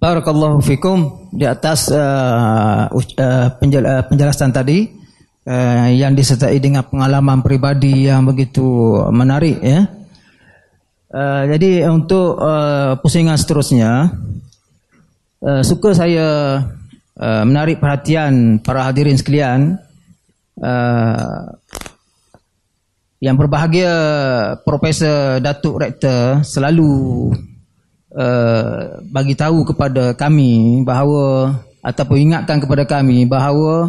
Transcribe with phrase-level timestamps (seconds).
[0.00, 4.88] Barakallahu fikum di atas uh, uh, penjel, uh, penjelasan tadi
[5.44, 9.84] uh, yang disertai dengan pengalaman peribadi yang begitu menarik ya.
[11.12, 14.08] Uh, jadi untuk uh, pusingan seterusnya
[15.44, 16.28] uh, suka saya
[17.20, 19.76] uh, menarik perhatian para hadirin sekalian
[20.64, 21.44] uh,
[23.20, 23.92] yang berbahagia
[24.64, 27.36] Profesor Datuk Rektor selalu
[28.14, 33.88] uh, bagi tahu kepada kami bahawa ataupun ingatkan kepada kami bahawa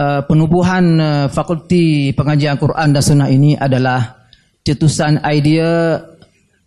[0.00, 4.28] uh, penubuhan uh, Fakulti Pengajian Quran dan Sunnah ini adalah
[4.64, 6.00] cetusan idea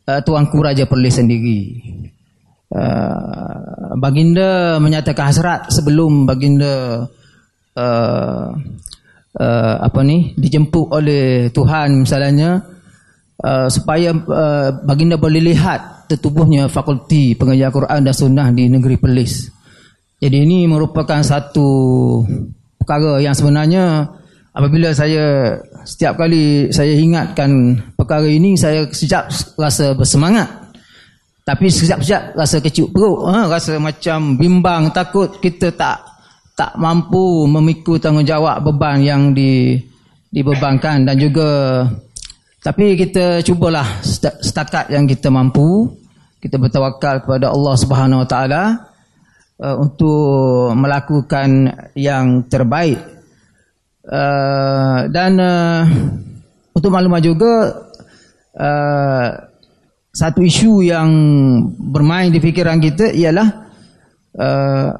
[0.07, 1.61] uh, Tuanku Raja Perlis sendiri.
[2.73, 7.05] Uh, baginda menyatakan hasrat sebelum baginda
[7.77, 8.47] uh,
[9.37, 12.65] uh, apa ni dijemput oleh Tuhan misalnya
[13.45, 19.49] uh, supaya uh, baginda boleh lihat tertubuhnya fakulti pengajian Quran dan Sunnah di negeri Perlis.
[20.21, 21.67] Jadi ini merupakan satu
[22.79, 24.07] perkara yang sebenarnya
[24.55, 29.27] apabila saya setiap kali saya ingatkan perkara ini saya sejak
[29.59, 30.47] rasa bersemangat.
[31.43, 35.99] Tapi sekejap-sekejap rasa kecil perut, ha, rasa macam bimbang, takut kita tak
[36.55, 39.75] tak mampu memikul tanggungjawab beban yang di
[40.33, 41.83] dibebankan dan juga
[42.63, 43.85] tapi kita cubalah
[44.39, 45.91] setakat yang kita mampu
[46.43, 48.63] kita bertawakal kepada Allah Subhanahu Wa Taala
[49.63, 52.99] uh, untuk melakukan yang terbaik
[54.11, 55.87] uh, dan uh,
[56.75, 57.71] untuk maklumat juga
[58.59, 59.27] uh,
[60.11, 61.09] satu isu yang
[61.79, 63.47] bermain di fikiran kita ialah
[64.35, 64.91] uh,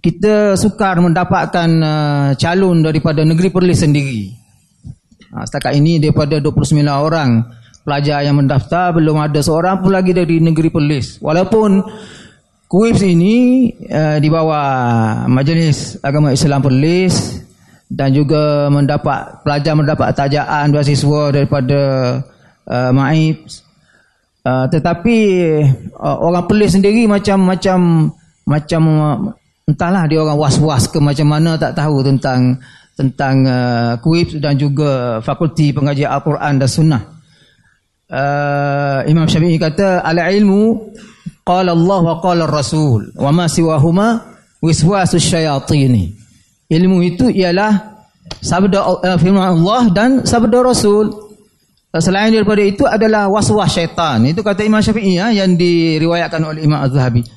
[0.00, 4.32] kita sukar mendapatkan uh, calon daripada negeri Perlis sendiri.
[5.28, 7.44] Ha, setakat ini daripada 29 orang
[7.88, 11.16] pelajar yang mendaftar belum ada seorang pun lagi dari negeri Perlis.
[11.24, 11.80] Walaupun
[12.68, 17.40] kuis ini uh, di bawah Majlis Agama Islam Perlis
[17.88, 21.80] dan juga mendapat pelajar mendapat tajaan beasiswa daripada
[22.68, 23.48] uh, Maib.
[24.44, 25.18] Uh, tetapi
[25.96, 27.80] uh, orang Perlis sendiri macam macam
[29.68, 32.60] entahlah dia orang was-was ke macam mana tak tahu tentang
[32.96, 37.17] tentang uh, kuib dan juga fakulti pengajian Al-Quran dan Sunnah.
[38.08, 40.96] Uh, Imam Syafi'i kata al ilmu
[41.44, 44.24] qala Allah wa qala Rasul wa ma siwahuma
[44.64, 46.16] wiswasus syayatin.
[46.72, 48.00] Ilmu itu ialah
[48.40, 51.12] sabda uh, firman Allah dan sabda Rasul.
[51.92, 54.24] Uh, selain daripada itu adalah waswas syaitan.
[54.24, 57.28] Itu kata Imam Syafi'i ya, yang diriwayatkan oleh Imam Az-Zahabi.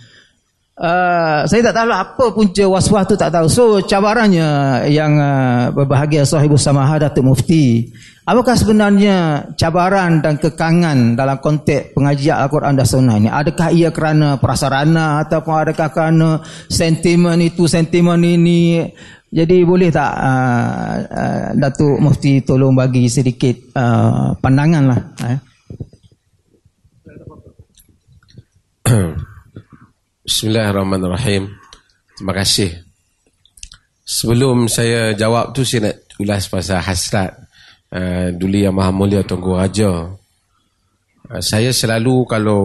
[0.80, 3.52] Uh, saya tak tahu apa punca waswas tu tak tahu.
[3.52, 7.92] So cabarannya yang uh, berbahagia sahibus samaha Datuk Mufti.
[8.22, 13.34] Apakah sebenarnya cabaran dan kekangan dalam konteks pengajian Al-Quran dan Sunnah ini?
[13.34, 16.38] Adakah ia kerana prasarana ataupun adakah kerana
[16.70, 18.86] sentimen itu, sentimen ini?
[19.32, 25.02] Jadi boleh tak uh, uh, Datuk Mufti tolong bagi sedikit uh, pandangan lah.
[25.26, 25.40] Eh?
[30.30, 31.58] Bismillahirrahmanirrahim.
[32.22, 32.86] Terima kasih.
[34.06, 37.51] Sebelum saya jawab tu saya nak ulas pasal hasrat
[37.92, 40.16] uh, Duli Yang Maha Mulia Tunggu Raja.
[41.28, 42.64] Uh, saya selalu kalau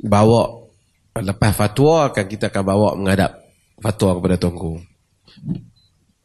[0.00, 0.66] bawa
[1.16, 3.42] lepas fatwa akan kita akan bawa menghadap
[3.82, 4.72] fatwa kepada Tunggu.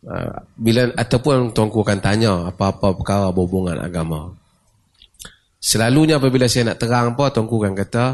[0.01, 4.33] Uh, bila ataupun Tunggu akan tanya apa-apa perkara berhubungan agama.
[5.61, 8.05] Selalunya apabila saya nak terang apa Tunggu akan kata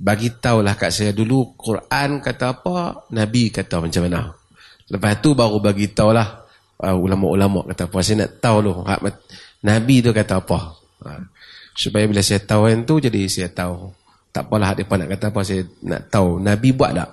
[0.00, 4.32] bagi tahulah kat saya dulu Quran kata apa, Nabi kata macam mana.
[4.88, 6.39] Lepas tu baru bagi tahulah
[6.80, 7.98] uh, ulama-ulama kata apa.
[8.00, 9.00] Saya nak tahu lu hak
[9.64, 10.58] Nabi tu kata apa.
[11.04, 11.22] Uh,
[11.76, 13.92] supaya bila saya tahu yang tu jadi saya tahu.
[14.30, 17.10] Tak apalah dia nak kata apa saya nak tahu Nabi buat tak.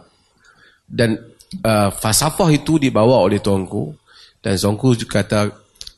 [0.87, 1.17] Dan
[1.63, 3.95] uh, falsafah itu dibawa oleh tuanku
[4.43, 5.51] dan tuanku kata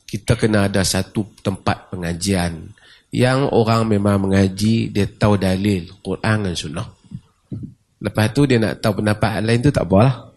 [0.06, 2.74] kita kena ada satu tempat pengajian
[3.10, 6.86] yang orang memang mengaji dia tahu dalil Quran dan sunnah
[8.00, 10.29] lepas tu dia nak tahu pendapat lain tu tak apalah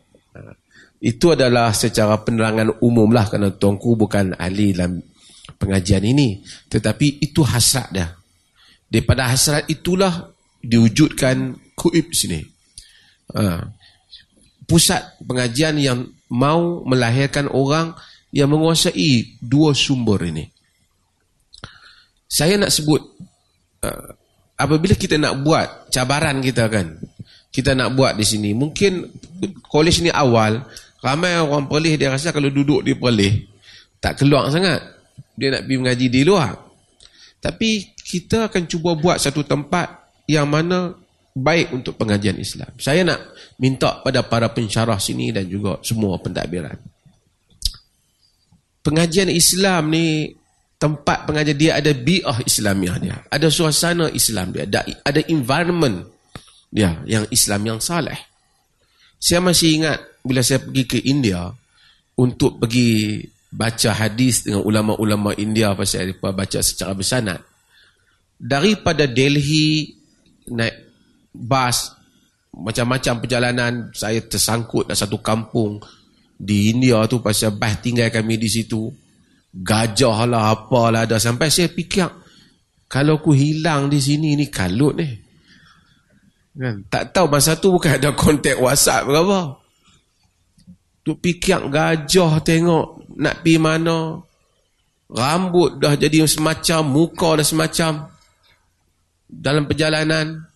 [1.03, 5.03] itu adalah secara penerangan umum lah kerana tuanku bukan ahli dalam
[5.59, 6.39] pengajian ini.
[6.71, 8.07] Tetapi itu hasrat dia.
[8.87, 10.31] Daripada hasrat itulah
[10.63, 12.39] diwujudkan kuib sini.
[13.33, 13.65] Ha.
[14.63, 17.91] pusat pengajian yang mau melahirkan orang
[18.31, 20.47] yang menguasai dua sumber ini.
[22.29, 23.01] Saya nak sebut
[23.83, 24.09] uh,
[24.55, 26.97] apabila kita nak buat cabaran kita kan
[27.53, 29.05] kita nak buat di sini mungkin
[29.69, 30.65] kolej ni awal
[31.03, 33.43] ramai orang perlis dia rasa kalau duduk di perlis
[33.99, 34.79] tak keluar sangat
[35.35, 36.55] dia nak pergi mengaji di luar
[37.43, 40.95] tapi kita akan cuba buat satu tempat yang mana
[41.33, 42.69] baik untuk pengajian Islam.
[42.77, 43.19] Saya nak
[43.57, 46.77] minta pada para pensyarah sini dan juga semua pentadbiran.
[48.85, 50.31] Pengajian Islam ni
[50.77, 53.17] tempat pengajian dia ada bi'ah Islamiah dia.
[53.27, 54.69] Ada suasana Islam dia.
[54.69, 56.05] Ada, ada environment
[56.69, 58.19] dia yang Islam yang saleh.
[59.17, 61.51] Saya masih ingat bila saya pergi ke India
[62.15, 63.19] untuk pergi
[63.53, 67.39] baca hadis dengan ulama-ulama India pasal baca secara bersanad.
[68.33, 69.93] Daripada Delhi
[70.49, 70.75] naik
[71.29, 71.93] bas
[72.53, 75.77] macam-macam perjalanan saya tersangkut dalam satu kampung
[76.33, 78.89] di India tu pasal bas tinggal kami di situ.
[79.53, 81.21] Gajah lah apalah ada.
[81.21, 82.09] Sampai saya fikir
[82.89, 85.09] kalau aku hilang di sini ni kalut ni.
[86.57, 86.85] Kan?
[86.89, 89.62] Tak tahu masa tu bukan ada kontak WhatsApp berapa
[91.03, 94.23] tu fikir gajah tengok nak pergi mana
[95.11, 97.91] rambut dah jadi semacam muka dah semacam
[99.27, 100.47] dalam perjalanan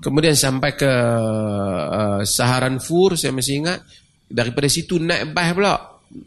[0.00, 3.80] Kemudian sampai ke uh, Saharanpur saya masih ingat
[4.28, 5.74] daripada situ naik bas pula.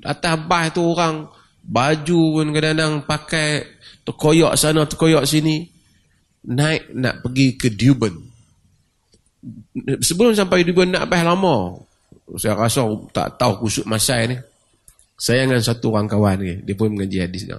[0.04, 1.30] Atas bas tu orang
[1.64, 3.66] baju pun kadang-kadang pakai
[4.04, 5.70] terkoyak sana terkoyak sini.
[6.48, 8.14] Naik nak pergi ke Durban.
[10.02, 11.78] Sebelum sampai Durban nak bas lama.
[12.36, 12.84] Saya rasa
[13.16, 14.36] tak tahu kusut masa ni.
[15.18, 17.58] Saya dengan satu orang kawan ni, dia pun mengaji hadis dia.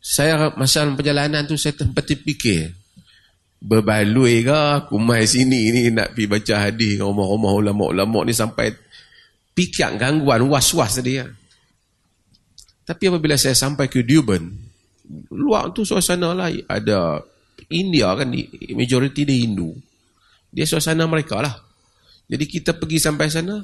[0.00, 2.72] Saya masa perjalanan tu saya tempat terfikir
[3.60, 8.72] berbaloi ke aku mai sini ni nak pi baca hadis dengan rumah-rumah ulama-ulama ni sampai
[9.52, 11.28] pikir gangguan was-was tadi ya.
[12.88, 14.40] Tapi apabila saya sampai ke Durban,
[15.30, 17.20] luar tu suasana lah ada
[17.68, 18.32] India kan
[18.72, 19.76] majoriti dia Hindu.
[20.50, 21.54] Dia suasana mereka lah.
[22.30, 23.58] Jadi kita pergi sampai sana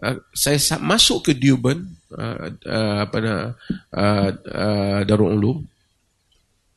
[0.00, 1.84] uh, saya masuk ke Durban
[2.16, 3.52] uh, uh, apa nama
[3.92, 5.58] uh, uh, Darul Ulum.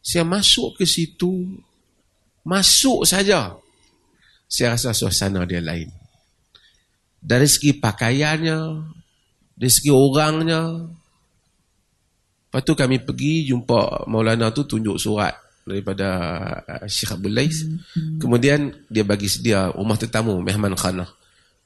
[0.04, 1.48] Saya masuk ke situ
[2.46, 3.58] Masuk saja.
[4.46, 5.90] Saya rasa suasana dia lain.
[7.18, 8.86] Dari segi pakaiannya,
[9.58, 10.86] dari segi orangnya.
[12.46, 15.34] Lepas tu kami pergi jumpa Maulana tu tunjuk surat
[15.66, 16.10] daripada
[16.62, 17.66] uh, Syekh Abdul Lais.
[17.66, 18.22] Hmm.
[18.22, 21.10] Kemudian dia bagi sedia rumah tetamu Mehman Khanah.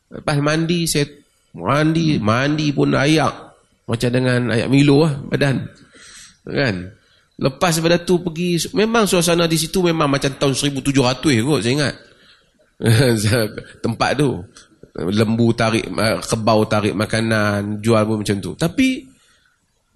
[0.09, 1.05] Lepas mandi saya
[1.53, 3.33] mandi, mandi pun ayak
[3.85, 5.67] macam dengan ayak Milo lah badan.
[6.47, 6.75] Kan?
[7.39, 11.95] Lepas daripada tu pergi memang suasana di situ memang macam tahun 1700 kot saya ingat.
[13.83, 14.39] Tempat tu
[14.95, 15.91] lembu tarik
[16.23, 18.55] kebau tarik makanan jual pun macam tu.
[18.55, 19.08] Tapi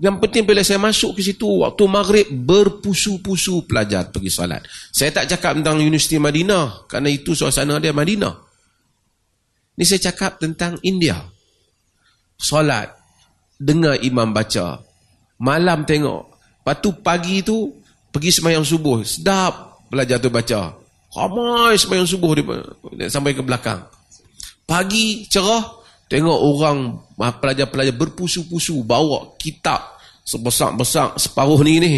[0.01, 4.65] yang penting bila saya masuk ke situ waktu maghrib berpusu-pusu pelajar pergi solat.
[4.89, 8.33] Saya tak cakap tentang Universiti Madinah kerana itu suasana dia Madinah.
[9.77, 11.17] Ni saya cakap tentang India.
[12.37, 12.89] Solat
[13.61, 14.81] dengar imam baca.
[15.37, 17.75] Malam tengok Lepas tu pagi tu
[18.07, 19.03] pergi semayang subuh.
[19.03, 20.71] Sedap belajar tu baca.
[21.11, 23.83] Ramai semayang subuh dia, sampai ke belakang.
[24.63, 25.82] Pagi cerah
[26.13, 26.77] tengok orang
[27.17, 31.93] pelajar-pelajar berpusu-pusu bawa kitab sebesar-besar separuh ni ni.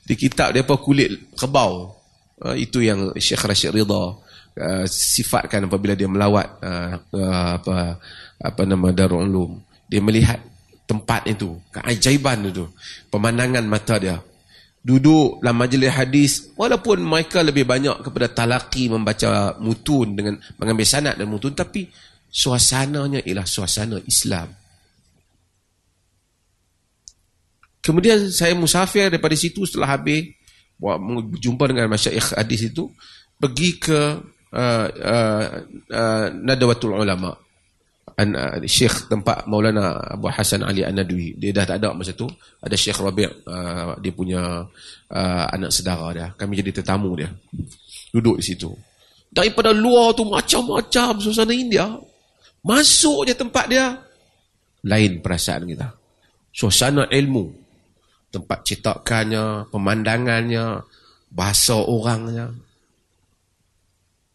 [0.00, 1.92] Di kitab dia apa kulit kebau.
[2.40, 8.00] Uh, itu yang Syekh Rashid Ridha uh, sifatkan apabila dia melawat uh, uh, apa
[8.40, 9.60] apa nama Darul Ulum.
[9.84, 10.40] Dia melihat
[10.88, 12.64] tempat itu, keajaiban itu,
[13.12, 14.16] pemandangan mata dia.
[14.80, 21.20] Duduk dalam majlis hadis, walaupun mereka lebih banyak kepada talaki membaca mutun dengan mengambil sanad
[21.20, 21.84] dan mutun, tapi
[22.30, 24.54] suasananya ialah suasana Islam.
[27.80, 30.30] Kemudian saya musafir daripada situ setelah habis
[30.80, 32.88] buat berjumpa dengan masyayikh hadis itu
[33.36, 34.00] pergi ke
[34.52, 35.44] uh, uh,
[35.90, 37.34] uh, Nadawatul Ulama.
[38.20, 41.40] An, uh, Syekh tempat Maulana Abu Hasan Ali An-Nadwi.
[41.40, 42.28] Dia dah tak ada masa tu.
[42.60, 44.60] Ada Syekh Rabi' uh, dia punya
[45.08, 46.26] uh, anak sedara dia.
[46.36, 47.32] Kami jadi tetamu dia.
[48.12, 48.68] Duduk di situ.
[49.32, 51.88] Daripada luar tu macam-macam suasana India
[52.60, 53.98] masuk je tempat dia
[54.84, 55.88] lain perasaan kita
[56.52, 57.52] suasana ilmu
[58.30, 60.84] tempat cetakannya pemandangannya
[61.30, 62.52] bahasa orangnya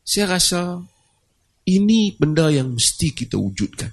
[0.05, 0.86] saya rasa
[1.65, 3.89] ini benda yang mesti kita wujudkan.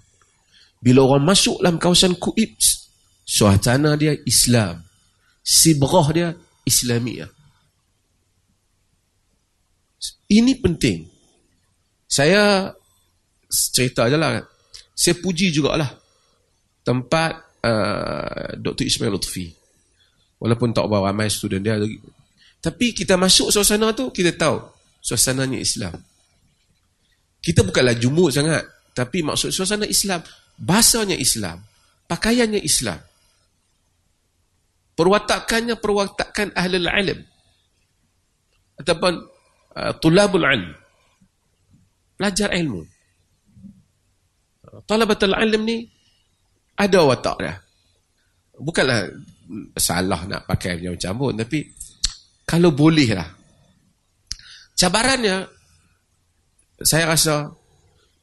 [0.77, 2.53] Bila orang masuk dalam kawasan Kuib,
[3.25, 4.85] suasana dia Islam.
[5.41, 6.29] Sibrah dia
[6.69, 7.33] Islamiah.
[10.29, 11.09] Ini penting.
[12.05, 12.77] Saya
[13.53, 14.41] cerita je lah.
[14.97, 15.89] Saya puji jugalah
[16.81, 18.89] tempat uh, Dr.
[18.89, 19.53] Ismail Lutfi.
[20.43, 22.01] Walaupun tak bawa ramai student dia lagi.
[22.59, 24.59] Tapi kita masuk suasana tu, kita tahu
[24.99, 25.95] suasananya Islam.
[27.43, 28.63] Kita bukanlah jumuk sangat.
[28.95, 30.23] Tapi maksud suasana Islam.
[30.59, 31.59] Bahasanya Islam.
[32.07, 33.03] Pakaiannya Islam.
[34.95, 37.19] Perwatakannya perwatakan ahli ilm.
[38.79, 39.13] Ataupun
[39.75, 40.71] uh, tulabul ilm.
[42.15, 42.87] Belajar ilmu.
[44.87, 45.87] Talabatul ilm ni
[46.79, 47.55] ada watak dia.
[48.57, 49.09] Bukanlah
[49.77, 51.67] salah nak pakai macam pun tapi
[52.47, 53.29] kalau boleh lah.
[54.77, 55.47] Cabarannya
[56.83, 57.53] saya rasa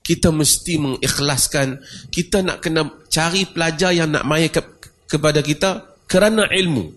[0.03, 4.59] kita mesti mengikhlaskan kita nak kena cari pelajar yang nak mai ke,
[5.05, 6.89] kepada kita kerana ilmu.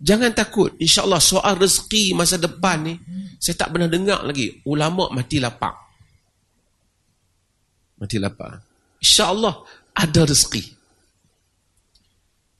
[0.00, 0.72] Jangan takut.
[0.80, 2.94] InsyaAllah soal rezeki masa depan ni,
[3.36, 4.64] saya tak pernah dengar lagi.
[4.64, 5.83] Ulama mati lapar.
[8.04, 8.60] Mati lapar.
[9.00, 9.64] InsyaAllah
[9.96, 10.62] ada rezeki.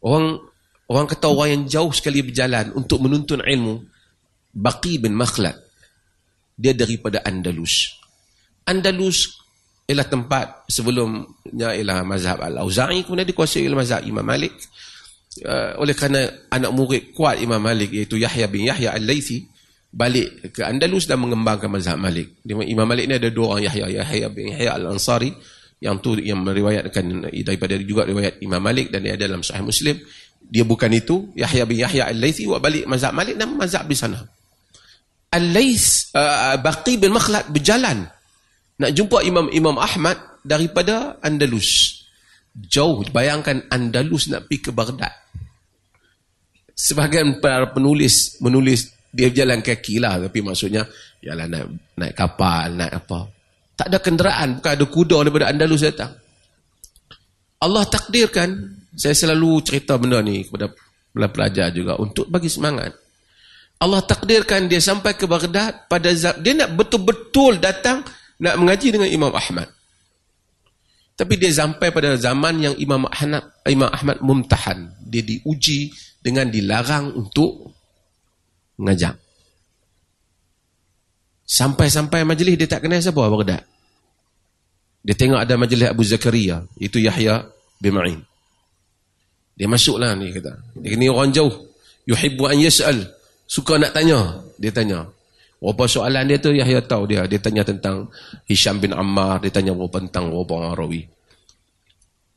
[0.00, 0.40] Orang
[0.88, 3.84] orang kata orang yang jauh sekali berjalan untuk menuntun ilmu,
[4.56, 5.60] Baqi bin Makhlad,
[6.56, 7.92] dia daripada Andalus.
[8.64, 9.36] Andalus
[9.84, 14.56] ialah tempat sebelumnya ialah mazhab Al-Auza'i, kemudian dikuasai oleh mazhab Imam Malik
[15.44, 19.44] uh, oleh kerana anak murid kuat Imam Malik iaitu Yahya bin Yahya Al-Laythi
[19.94, 22.42] balik ke Andalus dan mengembangkan mazhab Malik.
[22.42, 25.30] Imam Malik ni ada dua orang Yahya, Yahya bin Yahya Al-Ansari
[25.78, 29.94] yang tu yang meriwayatkan daripada juga riwayat Imam Malik dan dia dalam Sahih Muslim.
[30.44, 34.18] Dia bukan itu, Yahya bin Yahya Al-Laythi buat balik mazhab Malik dan mazhab di sana.
[35.30, 38.10] Al-Lays uh, Baqi bin Makhlad berjalan
[38.74, 42.02] nak jumpa Imam Imam Ahmad daripada Andalus.
[42.54, 45.24] Jauh bayangkan Andalus nak pergi ke Baghdad
[46.74, 50.82] sebahagian para penulis menulis dia jalan kaki lah tapi maksudnya
[51.22, 53.18] ialah naik, naik kapal naik apa.
[53.74, 56.12] Tak ada kenderaan bukan ada kuda daripada Andalus datang.
[57.62, 58.50] Allah takdirkan
[58.94, 60.74] saya selalu cerita benda ni kepada
[61.30, 62.94] pelajar juga untuk bagi semangat.
[63.78, 68.06] Allah takdirkan dia sampai ke Baghdad pada dia nak betul-betul datang
[68.38, 69.70] nak mengaji dengan Imam Ahmad.
[71.14, 74.90] Tapi dia sampai pada zaman yang Imam Ahmad Imam Ahmad mumtahan.
[75.06, 77.74] Dia diuji dengan dilarang untuk
[78.80, 79.14] mengajak.
[81.44, 83.62] Sampai-sampai majlis dia tak kenal siapa Baghdad.
[85.04, 87.44] Dia tengok ada majlis Abu Zakaria, itu Yahya
[87.76, 88.20] bin Ma'in.
[89.54, 90.56] Dia masuklah ni kata.
[90.82, 91.52] Dia ni orang jauh.
[92.10, 92.98] Yuhibbu an yas'al.
[93.46, 94.42] Suka nak tanya.
[94.58, 95.06] Dia tanya.
[95.62, 97.22] Apa soalan dia tu Yahya tahu dia.
[97.30, 98.10] Dia tanya tentang
[98.50, 99.38] Hisham bin Ammar.
[99.46, 101.06] Dia tanya apa tentang orang rawi.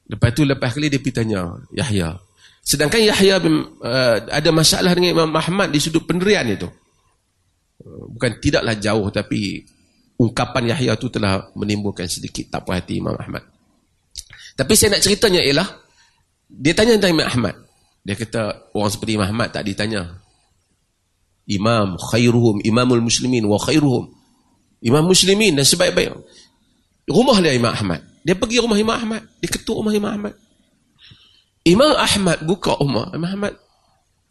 [0.08, 2.15] Lepas tu lepas kali dia pergi tanya Yahya.
[2.68, 6.68] Sedangkan Yahya bin, uh, ada masalah dengan Imam Ahmad di sudut pendirian itu.
[7.88, 9.64] Bukan tidaklah jauh tapi
[10.20, 13.48] ungkapan Yahya itu telah menimbulkan sedikit tak puas hati Imam Ahmad.
[14.60, 15.70] Tapi saya nak ceritanya ialah
[16.52, 17.56] dia tanya tentang Imam Ahmad.
[18.04, 20.20] Dia kata orang seperti Imam Ahmad tak ditanya.
[21.48, 24.12] Imam khairuhum, imamul muslimin wa khairuhum.
[24.84, 26.12] Imam muslimin dan sebaik-baik.
[27.08, 28.04] Rumah dia Imam Ahmad.
[28.28, 29.24] Dia pergi rumah Imam Ahmad.
[29.40, 30.36] Dia ketuk rumah Imam Ahmad.
[31.68, 33.12] Imam Ahmad buka rumah.
[33.12, 33.54] Imam Ahmad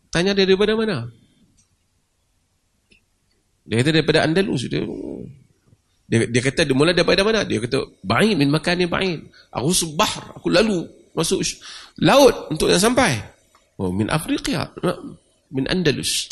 [0.09, 1.12] tanya dia daripada mana?
[3.69, 4.64] Dia kata daripada Andalus.
[4.71, 4.81] Dia,
[6.09, 7.45] dia, dia kata dia mula daripada mana?
[7.45, 9.21] Dia kata, Ba'in min makan ni Ba'in.
[9.52, 11.45] Aku sebah, aku lalu masuk
[12.00, 13.21] laut untuk yang sampai.
[13.76, 14.73] Oh, min Afrika.
[15.52, 16.31] Min Andalus.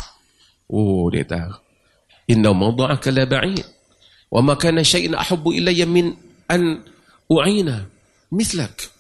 [0.71, 1.61] Oh, dia kata,
[2.33, 3.61] Inna mawdu'aka la Ba'in.
[4.33, 6.17] Wa makana syai'in ahabbu ilayya min
[6.49, 6.81] an
[7.29, 7.85] u'ina.
[8.33, 8.94] Mithlak.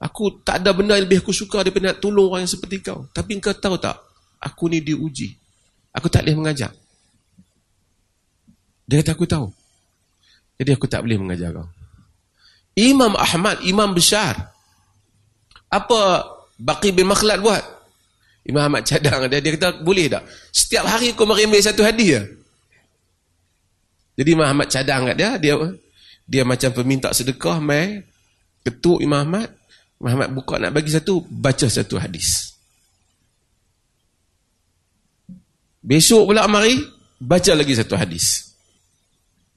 [0.00, 3.04] Aku tak ada benda yang lebih aku suka daripada nak tolong orang yang seperti kau.
[3.12, 4.00] Tapi kau tahu tak?
[4.40, 5.36] Aku ni diuji.
[5.92, 6.72] Aku tak boleh mengajar.
[8.88, 9.52] Dia kata aku tahu.
[10.56, 11.68] Jadi aku tak boleh mengajar kau.
[12.80, 14.56] Imam Ahmad, imam besar.
[15.68, 16.24] Apa
[16.56, 17.60] Baqi bin Makhlad buat?
[18.48, 19.44] Imam Ahmad cadang dia.
[19.44, 20.24] Dia kata boleh tak?
[20.48, 22.24] Setiap hari aku mari ambil satu hadiah.
[24.16, 25.36] Jadi Imam Ahmad cadang kat dia.
[25.36, 25.54] Dia
[26.24, 27.60] dia macam peminta sedekah.
[27.60, 28.00] Mai
[28.64, 29.59] ketuk Imam Ahmad.
[30.00, 32.56] Muhammad buka nak bagi satu, baca satu hadis.
[35.84, 36.80] Besok pula mari,
[37.20, 38.56] baca lagi satu hadis.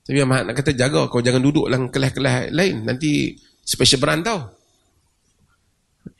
[0.03, 2.83] Tapi Muhammad nak kata jaga, kau jangan duduk dalam kelas-kelas lain.
[2.83, 4.39] Nanti special brand tau.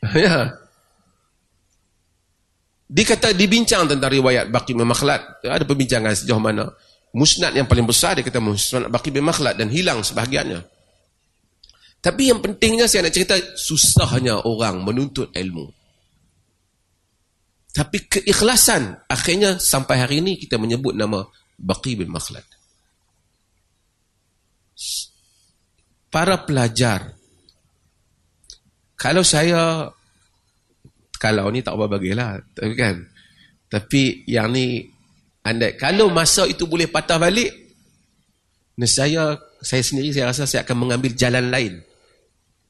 [0.15, 0.55] ya.
[2.87, 5.43] Dia kata dibincang tentang riwayat Baqi bin Makhlad.
[5.43, 6.71] Ada perbincangan sejauh mana.
[7.11, 10.72] Musnad yang paling besar dia kata Musnad Baqi bin Makhlad dan hilang sebahagiannya.
[12.03, 15.72] Tapi yang pentingnya saya nak cerita susahnya orang menuntut ilmu.
[17.72, 21.24] Tapi keikhlasan akhirnya sampai hari ini kita menyebut nama
[21.55, 22.43] Baqi bin Makhlad.
[26.12, 27.15] Para pelajar
[29.00, 29.88] kalau saya
[31.17, 32.95] kalau ni tak apa bagilah tapi kan
[33.72, 34.86] tapi yang ni
[35.41, 37.50] anda kalau masa itu boleh patah balik
[38.86, 41.74] saya saya sendiri saya rasa saya akan mengambil jalan lain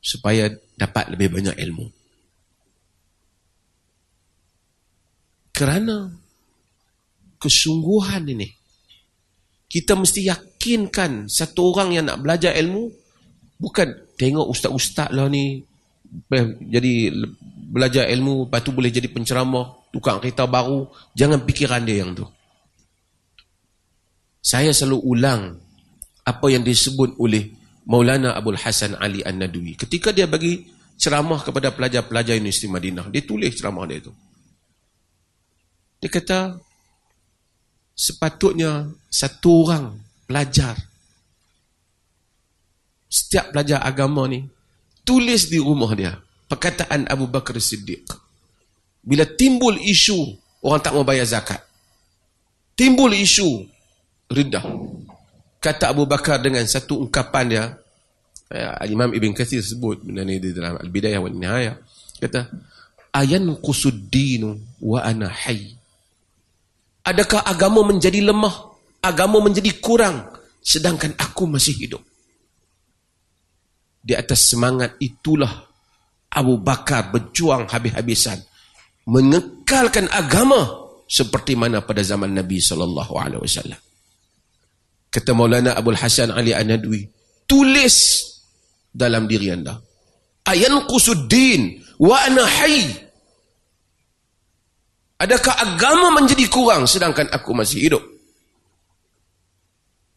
[0.04, 1.88] supaya dapat lebih banyak ilmu.
[5.56, 6.12] Kerana
[7.40, 8.52] kesungguhan ini
[9.72, 12.94] kita mesti yakinkan satu orang yang nak belajar ilmu
[13.58, 15.66] bukan tengok ustaz-ustaz lah ni
[16.70, 17.10] jadi
[17.74, 20.86] belajar ilmu lepas tu boleh jadi penceramah tukang kereta baru
[21.18, 22.26] jangan pikiran dia yang tu
[24.46, 25.58] saya selalu ulang
[26.22, 27.50] apa yang disebut oleh
[27.84, 29.76] Maulana Abdul Hasan Ali An-Nadwi.
[29.76, 34.14] Ketika dia bagi ceramah kepada pelajar-pelajar Universiti Madinah dia tulis ceramah dia tu
[36.00, 36.60] dia kata
[37.92, 40.76] sepatutnya satu orang pelajar
[43.10, 44.48] setiap pelajar agama ni
[45.06, 46.18] tulis di rumah dia
[46.50, 48.06] perkataan Abu Bakar Siddiq.
[49.04, 51.60] Bila timbul isu orang tak mau bayar zakat.
[52.74, 53.68] Timbul isu
[54.34, 54.66] rindah
[55.64, 57.64] kata Abu Bakar dengan satu ungkapan dia
[58.52, 61.76] ya, Imam Ibn Kathir sebut benda ni di dalam Al-Bidayah wa Nihayah
[62.20, 62.52] kata
[63.16, 65.80] ayan qusuddinu wa ana hayy
[67.04, 68.72] Adakah agama menjadi lemah?
[69.04, 70.24] Agama menjadi kurang
[70.64, 72.00] sedangkan aku masih hidup.
[74.00, 75.68] Di atas semangat itulah
[76.32, 78.40] Abu Bakar berjuang habis-habisan
[79.04, 83.80] mengekalkan agama seperti mana pada zaman Nabi sallallahu alaihi wasallam.
[85.14, 87.06] Kata Maulana Abdul Hasan Ali An-Nadwi,
[87.46, 88.26] tulis
[88.90, 89.78] dalam diri anda.
[90.50, 93.04] Ayan qusuddin wa ana hayy
[95.24, 98.04] Adakah agama menjadi kurang sedangkan aku masih hidup?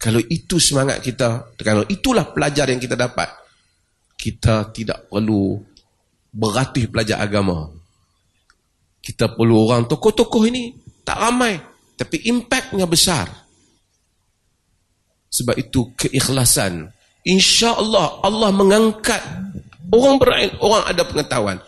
[0.02, 3.30] Kalau itu semangat kita, kalau itulah pelajar yang kita dapat,
[4.18, 5.62] kita tidak perlu
[6.34, 7.70] berlatih pelajar agama.
[8.98, 10.74] Kita perlu orang tokoh-tokoh ini
[11.06, 11.54] tak ramai,
[11.94, 13.45] tapi impaknya besar.
[15.30, 16.90] Sebab itu keikhlasan.
[17.26, 19.18] Insya Allah Allah mengangkat
[19.90, 21.58] orang berain, orang ada pengetahuan.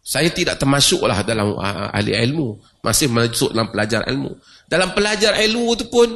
[0.00, 2.58] Saya tidak termasuklah dalam uh, ahli ilmu.
[2.82, 4.34] Masih masuk dalam pelajar ilmu.
[4.66, 6.08] Dalam pelajar ilmu itu pun,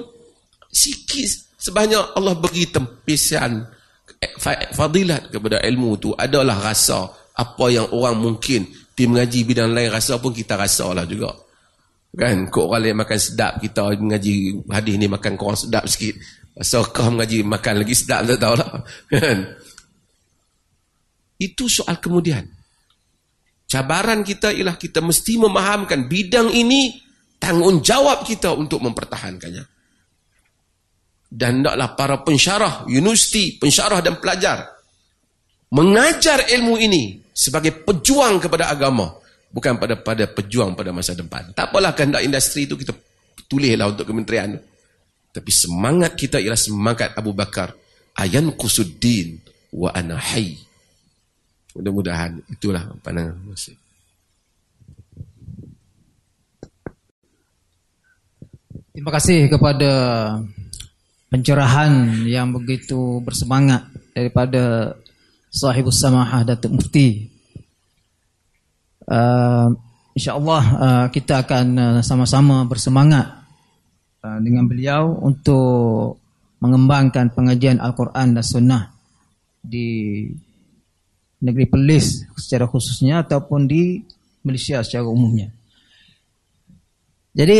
[0.74, 3.62] sikit sebanyak Allah beri tempisan
[4.18, 4.34] eh,
[4.74, 10.22] fadilat kepada ilmu itu adalah rasa apa yang orang mungkin pergi mengaji bidang lain rasa
[10.22, 11.34] pun kita rasa lah juga.
[12.14, 12.46] Kan?
[12.46, 16.14] Kok orang lain makan sedap, kita mengaji hadis ni makan kurang sedap sikit.
[16.62, 18.70] Kau mengaji makan lagi sedap, tak tahu lah.
[19.10, 19.38] Kan?
[21.34, 22.46] Itu soal kemudian.
[23.66, 26.94] Cabaran kita ialah kita mesti memahamkan bidang ini
[27.42, 29.64] tanggungjawab kita untuk mempertahankannya.
[31.34, 34.74] Dan hendaklah para pensyarah, universiti, pensyarah dan pelajar
[35.74, 39.10] mengajar ilmu ini sebagai pejuang kepada agama.
[39.50, 41.54] Bukan pada pada pejuang pada masa depan.
[41.54, 42.90] Tak apalah kehendak industri itu kita
[43.46, 44.58] tulislah untuk kementerian.
[45.34, 47.74] Tapi semangat kita ialah semangat Abu Bakar.
[48.14, 49.42] Ayan kusuddin
[49.74, 50.62] wa ana hayy.
[51.74, 53.74] Mudah-mudahan itulah pandangan masih.
[58.94, 59.90] Terima kasih kepada
[61.34, 64.94] pencerahan yang begitu bersemangat daripada
[65.50, 67.26] sahibus samahah Datuk Mufti.
[69.10, 69.74] Uh,
[70.14, 73.43] InsyaAllah uh, kita akan uh, sama-sama bersemangat
[74.40, 76.16] dengan beliau untuk
[76.64, 78.84] mengembangkan pengajian Al-Quran dan Sunnah
[79.60, 80.24] di
[81.44, 84.00] negeri Perlis secara khususnya ataupun di
[84.48, 85.52] Malaysia secara umumnya.
[87.36, 87.58] Jadi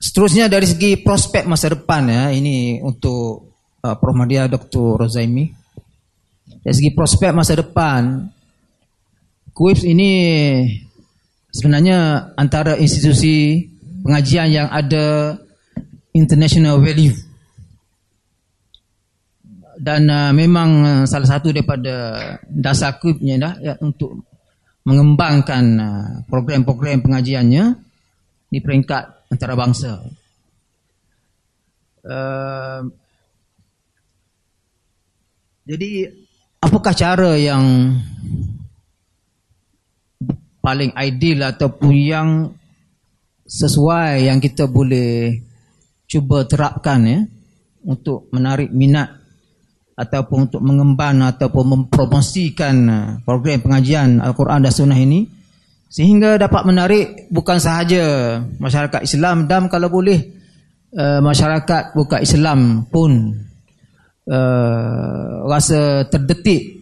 [0.00, 3.54] seterusnya dari segi prospek masa depan ya ini untuk
[3.84, 5.06] uh, Prof Madia Dr.
[5.06, 5.46] Rozaimi.
[6.60, 8.26] Dari segi prospek masa depan
[9.54, 10.10] KUIPS ini
[11.52, 13.64] sebenarnya antara institusi
[14.02, 15.36] pengajian yang ada
[16.12, 17.14] international value
[19.80, 24.28] dan uh, memang uh, salah satu daripada dasar kuibnya dah ya, untuk
[24.84, 27.64] mengembangkan uh, program-program pengajiannya
[28.52, 30.04] di peringkat antarabangsa.
[32.04, 32.84] Uh,
[35.64, 36.12] jadi
[36.60, 37.96] apakah cara yang
[40.60, 42.28] paling ideal ataupun yang
[43.48, 45.40] sesuai yang kita boleh
[46.10, 47.22] cuba terapkan ya
[47.86, 49.20] untuk menarik minat
[49.94, 55.28] ataupun untuk mengemban ataupun mempromosikan uh, program pengajian Al-Quran dan Sunnah ini
[55.90, 59.44] sehingga dapat menarik bukan sahaja masyarakat Islam.
[59.46, 60.18] Dan kalau boleh
[60.96, 63.36] uh, masyarakat bukan Islam pun
[64.30, 66.80] uh, rasa terdetik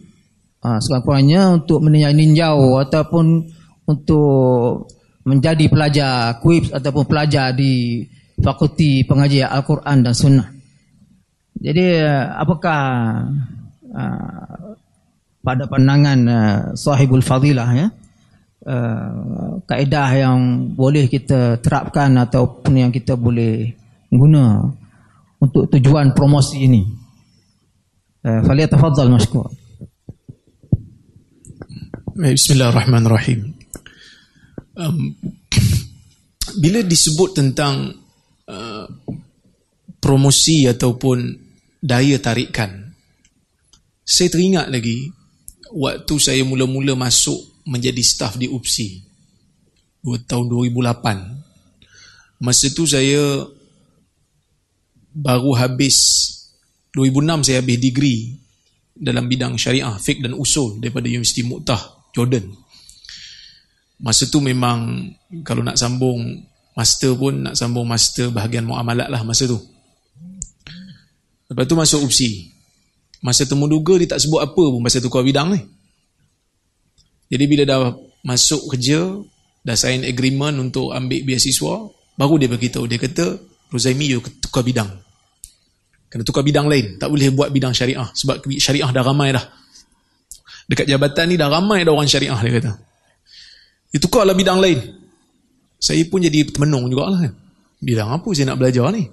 [0.63, 3.45] uh, sekurang-kurangnya untuk meninjau ataupun
[3.89, 4.87] untuk
[5.27, 8.05] menjadi pelajar kuips ataupun pelajar di
[8.39, 10.47] fakulti pengajian Al-Quran dan Sunnah
[11.59, 12.07] jadi
[12.39, 12.81] apakah
[13.91, 14.59] uh,
[15.43, 17.87] pada pandangan uh, sahibul fadilah ya
[18.67, 20.39] uh, kaedah yang
[20.75, 23.71] boleh kita terapkan ataupun yang kita boleh
[24.11, 24.65] guna
[25.39, 26.83] untuk tujuan promosi ini.
[28.19, 29.47] Uh, Faliyatafadzal mashkur.
[32.19, 33.55] Bismillahirrahmanirrahim.
[34.75, 35.15] Um,
[36.59, 37.95] bila disebut tentang
[38.49, 38.85] uh,
[40.01, 41.37] promosi ataupun
[41.79, 42.89] daya tarikan,
[44.01, 45.13] saya teringat lagi
[45.69, 49.05] waktu saya mula-mula masuk menjadi staf di UPSI
[50.25, 52.41] tahun 2008.
[52.41, 53.45] Masa tu saya
[55.13, 55.97] baru habis
[56.95, 58.21] 2006 saya habis degree
[58.95, 62.49] dalam bidang syariah, fiqh dan usul daripada Universiti Muqtah Jordan.
[63.99, 65.11] Masa tu memang
[65.43, 66.48] kalau nak sambung
[66.79, 69.59] master pun nak sambung master bahagian muamalat lah masa tu.
[71.51, 72.55] Lepas tu masuk UPSI.
[73.19, 75.59] Masa temu duga dia tak sebut apa pun pasal tukar bidang ni.
[77.27, 77.91] Jadi bila dah
[78.23, 79.19] masuk kerja,
[79.61, 82.87] dah sign agreement untuk ambil beasiswa, baru dia beritahu.
[82.87, 83.37] Dia kata,
[83.69, 84.89] Rozaimi you tukar bidang.
[86.09, 86.97] Kena tukar bidang lain.
[86.97, 88.07] Tak boleh buat bidang syariah.
[88.17, 89.45] Sebab syariah dah ramai dah.
[90.65, 92.71] Dekat jabatan ni dah ramai dah orang syariah dia kata.
[93.93, 94.98] Dia tukarlah bidang lain.
[95.79, 97.33] Saya pun jadi temenung juga lah kan.
[97.79, 99.07] Bidang apa saya nak belajar ni?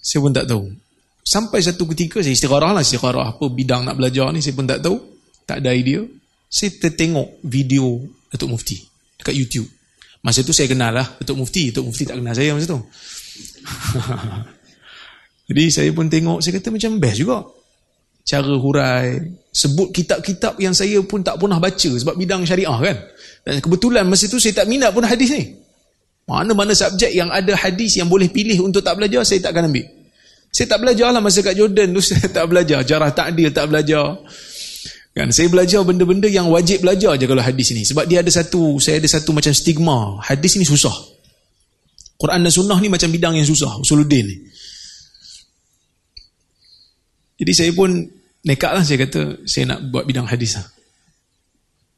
[0.00, 0.72] Saya pun tak tahu.
[1.20, 2.80] Sampai satu ketika saya istikharah lah.
[2.80, 4.96] Istikharah apa bidang nak belajar ni saya pun tak tahu.
[5.44, 6.00] Tak ada idea.
[6.48, 8.00] Saya tertengok video
[8.32, 8.80] Datuk Mufti
[9.20, 9.68] dekat YouTube.
[10.24, 11.68] Masa tu saya kenal lah Datuk Mufti.
[11.68, 12.80] Datuk Mufti tak kenal saya masa tu.
[15.48, 17.44] Jadi saya pun tengok, saya kata macam best juga
[18.28, 19.24] cara hurai,
[19.58, 22.96] sebut kitab-kitab yang saya pun tak pernah baca sebab bidang syariah kan.
[23.42, 25.58] Dan kebetulan masa tu saya tak minat pun hadis ni.
[26.30, 29.86] Mana-mana subjek yang ada hadis yang boleh pilih untuk tak belajar, saya tak akan ambil.
[30.54, 32.86] Saya tak belajar lah masa kat Jordan tu saya tak belajar.
[32.86, 34.22] Jarah takdil tak belajar.
[35.16, 37.82] Kan saya belajar benda-benda yang wajib belajar je kalau hadis ni.
[37.82, 40.22] Sebab dia ada satu, saya ada satu macam stigma.
[40.22, 40.94] Hadis ni susah.
[42.14, 43.74] Quran dan sunnah ni macam bidang yang susah.
[43.82, 44.36] Usuluddin ni.
[47.38, 48.17] Jadi saya pun
[48.48, 50.64] nekat lah saya kata saya nak buat bidang hadis lah.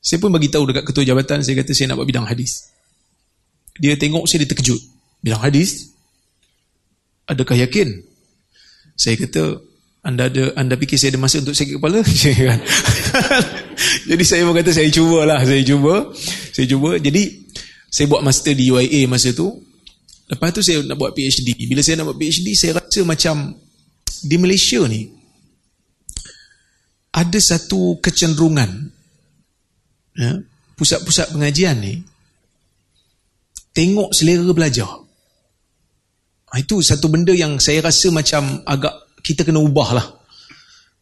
[0.02, 2.74] Saya pun bagi tahu dekat ketua jabatan saya kata saya nak buat bidang hadis.
[3.78, 4.82] Dia tengok saya dia terkejut.
[5.22, 5.94] Bidang hadis?
[7.30, 8.02] Adakah yakin?
[8.98, 9.62] Saya kata
[10.02, 12.02] anda ada anda fikir saya ada masa untuk sakit kepala?
[12.50, 12.60] Kan?
[14.10, 16.10] Jadi saya pun kata saya cubalah, saya cuba.
[16.50, 16.90] Saya cuba.
[16.98, 17.22] Jadi
[17.92, 19.54] saya buat master di UIA masa tu.
[20.26, 21.54] Lepas tu saya nak buat PhD.
[21.68, 23.54] Bila saya nak buat PhD saya rasa macam
[24.24, 25.19] di Malaysia ni
[27.10, 28.70] ada satu kecenderungan
[30.14, 30.38] ya,
[30.78, 31.98] pusat-pusat pengajian ni
[33.74, 34.90] tengok selera belajar.
[36.50, 40.06] Ha, itu satu benda yang saya rasa macam agak kita kena ubah lah.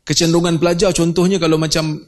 [0.05, 2.01] Kecenderungan pelajar contohnya kalau macam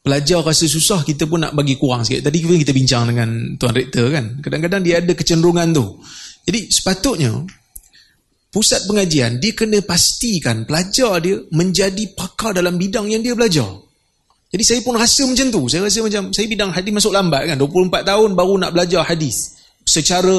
[0.00, 2.28] pelajar rasa susah kita pun nak bagi kurang sikit.
[2.28, 3.28] Tadi kita bincang dengan
[3.60, 4.40] Tuan Rektor kan.
[4.40, 5.84] Kadang-kadang dia ada kecenderungan tu.
[6.48, 7.44] Jadi sepatutnya
[8.48, 13.68] pusat pengajian dia kena pastikan pelajar dia menjadi pakar dalam bidang yang dia belajar.
[14.48, 15.62] Jadi saya pun rasa macam tu.
[15.68, 17.56] Saya rasa macam saya bidang hadis masuk lambat kan.
[17.60, 20.32] 24 tahun baru nak belajar hadis secara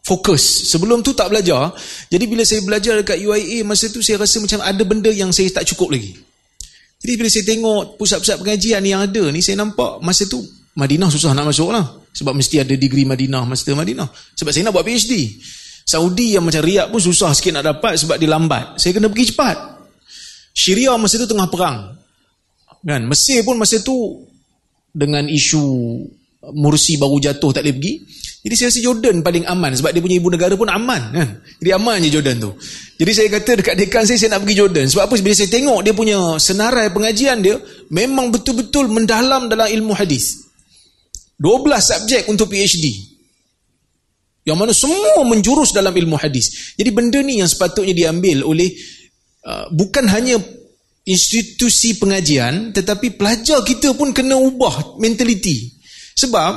[0.00, 0.72] fokus.
[0.72, 1.68] Sebelum tu tak belajar.
[2.08, 5.52] Jadi bila saya belajar dekat UIA masa tu saya rasa macam ada benda yang saya
[5.52, 6.16] tak cukup lagi.
[7.04, 10.40] Jadi bila saya tengok pusat-pusat pengajian yang ada ni saya nampak masa tu
[10.72, 11.84] Madinah susah nak masuk lah.
[12.12, 14.08] Sebab mesti ada degree Madinah, master Madinah.
[14.36, 15.28] Sebab saya nak buat PhD.
[15.92, 18.80] Saudi yang macam Riyadh pun susah sikit nak dapat sebab dia lambat.
[18.80, 19.56] Saya kena pergi cepat.
[20.56, 21.92] Syria masa tu tengah perang.
[22.80, 23.02] Kan?
[23.04, 24.24] Mesir pun masa tu
[24.92, 25.64] dengan isu
[26.42, 27.94] Mursi baru jatuh tak boleh pergi.
[28.42, 31.28] Jadi saya rasa Jordan paling aman sebab dia punya ibu negara pun aman kan.
[31.62, 32.50] Jadi aman je Jordan tu.
[32.98, 34.86] Jadi saya kata dekat dekan saya saya nak pergi Jordan.
[34.90, 35.14] Sebab apa?
[35.22, 37.62] Bila saya tengok dia punya senarai pengajian dia
[37.94, 40.50] memang betul-betul mendalam dalam ilmu hadis.
[41.38, 43.11] 12 subjek untuk PhD.
[44.42, 46.74] Yang mana semua menjurus dalam ilmu hadis.
[46.74, 48.74] Jadi benda ni yang sepatutnya diambil oleh
[49.46, 50.38] uh, bukan hanya
[51.02, 55.70] institusi pengajian tetapi pelajar kita pun kena ubah mentaliti.
[56.18, 56.52] Sebab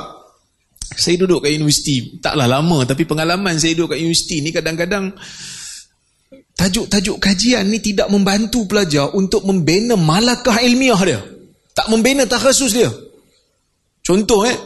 [0.86, 5.14] saya duduk kat universiti, taklah lama tapi pengalaman saya duduk kat universiti ni kadang-kadang
[6.56, 11.20] tajuk-tajuk kajian ni tidak membantu pelajar untuk membina malakah ilmiah dia.
[11.76, 12.88] Tak membina takhasus dia.
[14.00, 14.56] Contoh eh,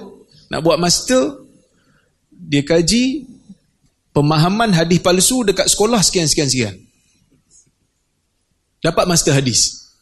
[0.52, 1.49] nak buat master
[2.40, 3.28] dia kaji
[4.16, 6.80] pemahaman hadis palsu dekat sekolah sekian-sekian-sekian.
[8.80, 9.92] Dapat master hadis.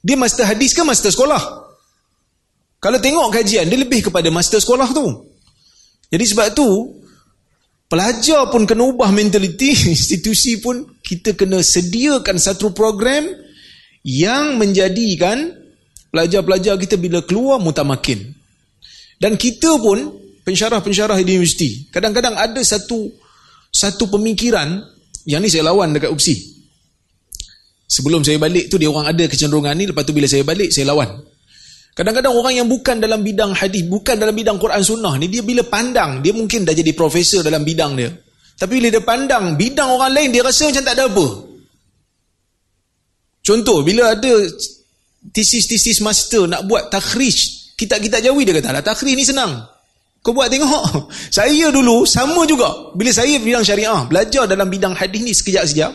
[0.00, 1.68] Dia master hadis ke master sekolah?
[2.80, 5.04] Kalau tengok kajian, dia lebih kepada master sekolah tu.
[6.08, 6.68] Jadi sebab tu,
[7.92, 13.28] pelajar pun kena ubah mentaliti, institusi pun kita kena sediakan satu program
[14.00, 15.52] yang menjadikan
[16.08, 18.32] pelajar-pelajar kita bila keluar mutamakin.
[19.20, 21.70] Dan kita pun pensyarah-pensyarah di universiti.
[21.92, 23.08] Kadang-kadang ada satu
[23.70, 24.82] satu pemikiran
[25.28, 26.36] Yang ni saya lawan dekat UPSI.
[27.90, 30.88] Sebelum saya balik tu dia orang ada kecenderungan ni lepas tu bila saya balik saya
[30.88, 31.10] lawan.
[31.92, 35.60] Kadang-kadang orang yang bukan dalam bidang hadis, bukan dalam bidang Quran Sunnah ni dia bila
[35.66, 38.08] pandang dia mungkin dah jadi profesor dalam bidang dia.
[38.56, 41.26] Tapi bila dia pandang bidang orang lain dia rasa macam tak ada apa.
[43.44, 44.32] Contoh bila ada
[45.34, 47.36] tesis-tesis master nak buat takhrij
[47.76, 49.66] kitab-kitab jawi dia kata lah takhrij ni senang.
[50.20, 51.08] Kau buat tengok.
[51.36, 52.92] Saya dulu sama juga.
[52.92, 55.92] Bila saya bidang syariah, belajar dalam bidang hadis ni sekejap-sekejap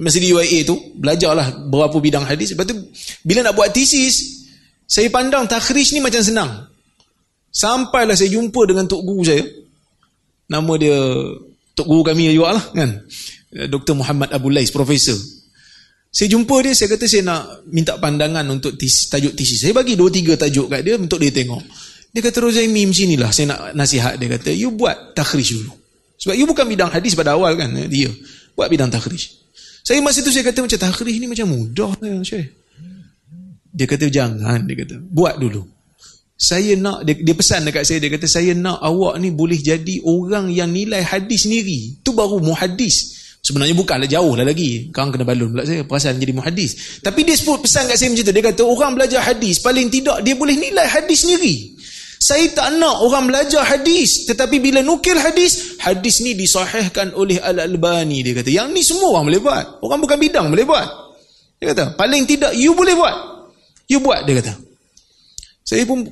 [0.00, 2.76] masa di UIA tu belajarlah berapa bidang hadis lepas tu
[3.26, 4.46] bila nak buat tesis
[4.86, 6.50] saya pandang takhrij ni macam senang
[7.50, 9.42] sampailah saya jumpa dengan tok guru saya
[10.46, 10.96] nama dia
[11.74, 12.90] tok guru kami juga lah kan
[13.50, 13.98] Dr.
[13.98, 15.18] Muhammad Abu Lais profesor
[16.10, 20.06] saya jumpa dia saya kata saya nak minta pandangan untuk tajuk tesis saya bagi 2
[20.06, 21.62] 3 tajuk kat dia untuk dia tengok
[22.10, 25.72] dia kata Rozaimi macam inilah saya nak nasihat dia kata you buat takhrij dulu
[26.20, 28.10] sebab you bukan bidang hadis pada awal kan dia
[28.54, 29.40] buat bidang takhrij
[29.80, 32.48] saya masa tu saya kata macam takhrij ni macam mudah ya, Syekh.
[33.70, 34.98] Dia kata jangan, dia kata.
[34.98, 35.62] Buat dulu.
[36.40, 40.00] Saya nak, dia, dia pesan dekat saya, dia kata saya nak awak ni boleh jadi
[40.04, 42.00] orang yang nilai hadis sendiri.
[42.00, 43.18] Tu baru muhadis.
[43.40, 44.92] Sebenarnya bukanlah jauh lah lagi.
[44.92, 47.00] Kau kena balun pula saya, perasan jadi muhadis.
[47.00, 48.32] Tapi dia sebut pesan kat saya macam tu.
[48.36, 51.79] Dia kata orang belajar hadis, paling tidak dia boleh nilai hadis sendiri.
[52.20, 54.28] Saya tak nak orang belajar hadis.
[54.28, 58.20] Tetapi bila nukil hadis, hadis ni disahihkan oleh Al-Albani.
[58.20, 59.64] Dia kata, yang ni semua orang boleh buat.
[59.80, 60.88] Orang bukan bidang boleh buat.
[61.56, 63.16] Dia kata, paling tidak you boleh buat.
[63.88, 64.52] You buat, dia kata.
[65.64, 66.04] Saya pun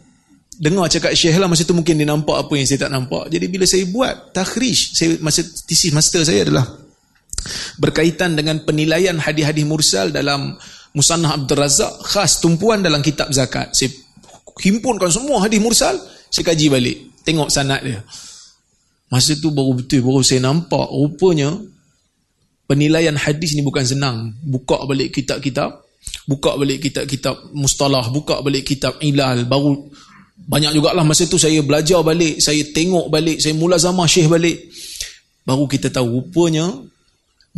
[0.57, 1.45] dengar cakap syekh lah.
[1.45, 3.29] Masa tu mungkin dia nampak apa yang saya tak nampak.
[3.29, 6.65] Jadi bila saya buat takhrij, saya, masa tesis master saya adalah
[7.77, 10.57] berkaitan dengan penilaian hadis-hadis mursal dalam
[10.97, 13.77] Musannah Abdul Razak khas tumpuan dalam kitab zakat.
[13.77, 13.93] Saya
[14.59, 15.95] himpunkan semua hadis mursal
[16.29, 18.01] saya kaji balik tengok sanad dia.
[19.09, 21.57] Masa tu baru betul baru saya nampak rupanya
[22.69, 24.37] penilaian hadis ni bukan senang.
[24.45, 25.89] Buka balik kitab-kitab
[26.29, 29.89] buka balik kitab-kitab mustalah buka balik kitab ilal baru
[30.39, 34.71] banyak jugalah masa tu saya belajar balik saya tengok balik saya mula zaman syekh balik.
[35.43, 36.69] Baru kita tahu rupanya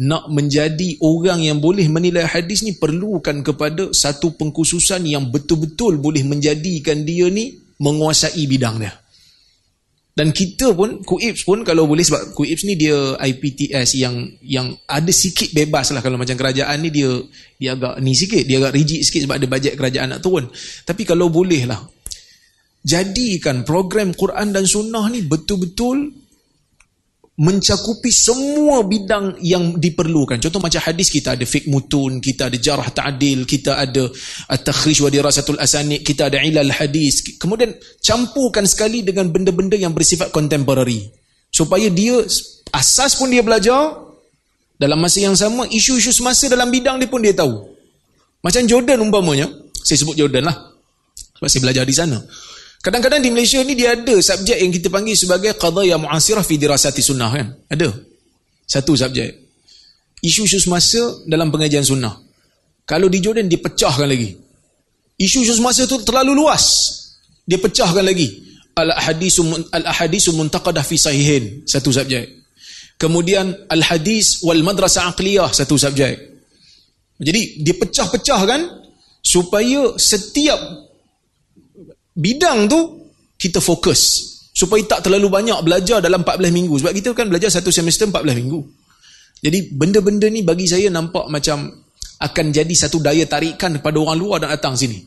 [0.00, 6.24] nak menjadi orang yang boleh menilai hadis ni perlukan kepada satu pengkhususan yang betul-betul boleh
[6.24, 8.96] menjadikan dia ni menguasai bidang dia.
[10.10, 15.08] Dan kita pun, KUIPS pun kalau boleh sebab KUIPS ni dia IPTS yang yang ada
[15.12, 17.08] sikit bebas lah kalau macam kerajaan ni dia
[17.56, 20.48] dia agak ni sikit, dia agak rigid sikit sebab ada bajet kerajaan nak turun.
[20.84, 21.80] Tapi kalau boleh lah,
[22.84, 26.19] jadikan program Quran dan Sunnah ni betul-betul
[27.40, 30.36] mencakupi semua bidang yang diperlukan.
[30.44, 34.04] Contoh macam hadis kita ada fiqh mutun, kita ada jarah ta'dil, kita ada
[34.52, 37.24] at-takhrij wa dirasatul asanid, kita ada ilal hadis.
[37.40, 37.72] Kemudian
[38.04, 41.08] campurkan sekali dengan benda-benda yang bersifat contemporary.
[41.48, 42.20] Supaya dia
[42.76, 43.96] asas pun dia belajar
[44.76, 47.72] dalam masa yang sama isu-isu semasa dalam bidang dia pun dia tahu.
[48.44, 49.48] Macam Jordan umpamanya,
[49.80, 50.56] saya sebut Jordan lah.
[51.40, 52.20] Sebab saya belajar di sana.
[52.80, 57.04] Kadang-kadang di Malaysia ni dia ada subjek yang kita panggil sebagai qadaya mu'asirah fi dirasati
[57.04, 57.46] sunnah kan?
[57.68, 57.92] Ada.
[58.64, 59.36] Satu subjek.
[60.24, 62.16] Isu-isu semasa dalam pengajian sunnah.
[62.88, 64.32] Kalau di Jordan dipecahkan lagi.
[65.20, 66.64] Isu-isu semasa tu terlalu luas.
[67.44, 68.48] Dia pecahkan lagi.
[68.72, 72.32] Al-ahadisu al-ahadisu muntaqadah fi sahihin, satu subjek.
[72.96, 76.16] Kemudian al-hadis wal madrasah aqliyah, satu subjek.
[77.20, 78.60] Jadi dipecah-pecahkan
[79.20, 80.56] supaya setiap
[82.20, 82.80] bidang tu
[83.40, 86.74] kita fokus supaya tak terlalu banyak belajar dalam 14 minggu.
[86.84, 88.60] Sebab kita kan belajar satu semester 14 minggu.
[89.40, 91.72] Jadi benda-benda ni bagi saya nampak macam
[92.20, 95.00] akan jadi satu daya tarikan kepada orang luar dan datang sini.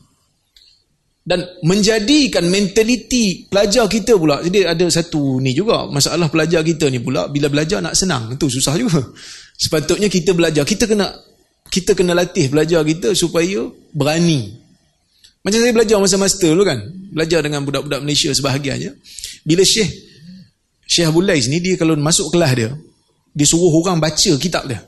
[1.24, 4.42] Dan menjadikan mentaliti pelajar kita pula.
[4.44, 8.34] Jadi ada satu ni juga masalah pelajar kita ni pula bila belajar nak senang.
[8.34, 9.00] Itu susah juga.
[9.62, 10.66] Sepatutnya kita belajar.
[10.66, 11.08] Kita kena
[11.70, 14.52] kita kena latih belajar kita supaya berani.
[15.46, 17.03] Macam saya belajar masa master dulu kan.
[17.14, 18.90] Belajar dengan budak-budak Malaysia sebahagiannya.
[19.46, 19.86] Bila Syekh
[20.84, 22.70] Syekh Abu Lais ni dia kalau masuk kelas dia,
[23.30, 24.82] dia suruh orang baca kitab dia.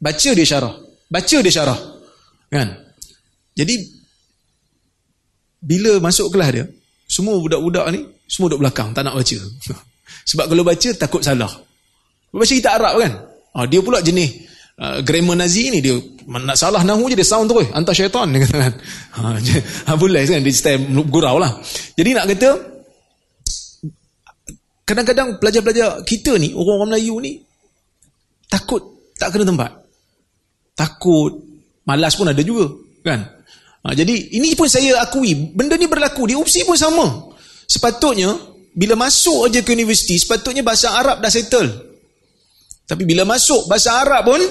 [0.00, 0.74] Baca dia syarah.
[1.12, 1.78] Baca dia syarah.
[2.48, 2.68] Kan?
[3.54, 3.76] Jadi
[5.60, 6.64] bila masuk kelas dia,
[7.04, 9.38] semua budak-budak ni semua duduk belakang, tak nak baca.
[10.30, 11.50] Sebab kalau baca takut salah.
[12.30, 13.12] Baca kitab Arab kan?
[13.52, 14.49] Ah, dia pula jenis
[14.80, 15.94] uh, grammar Nazi ni dia
[16.26, 17.68] nak salah nahu je dia sound terus.
[17.70, 18.56] Hantar syaitan dia kata.
[19.20, 19.36] Kan
[19.86, 21.52] ha, boleh kan dia style gurau lah.
[21.94, 22.50] Jadi nak kata
[24.88, 27.38] kadang-kadang pelajar-pelajar kita ni orang-orang Melayu ni
[28.48, 29.70] takut tak kena tempat.
[30.74, 31.30] Takut
[31.84, 32.66] malas pun ada juga
[33.04, 33.20] kan?
[33.80, 37.06] Ha, jadi ini pun saya akui benda ni berlaku di UPSI pun sama.
[37.64, 38.34] Sepatutnya
[38.70, 41.90] bila masuk aja ke universiti sepatutnya bahasa Arab dah settle.
[42.86, 44.42] Tapi bila masuk bahasa Arab pun,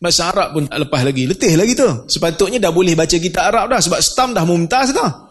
[0.00, 1.28] bahasa Arab pun tak lepas lagi.
[1.28, 1.86] Letih lagi tu.
[2.08, 3.80] Sepatutnya dah boleh baca kitab Arab dah.
[3.84, 5.28] Sebab stam dah mumtaz dah.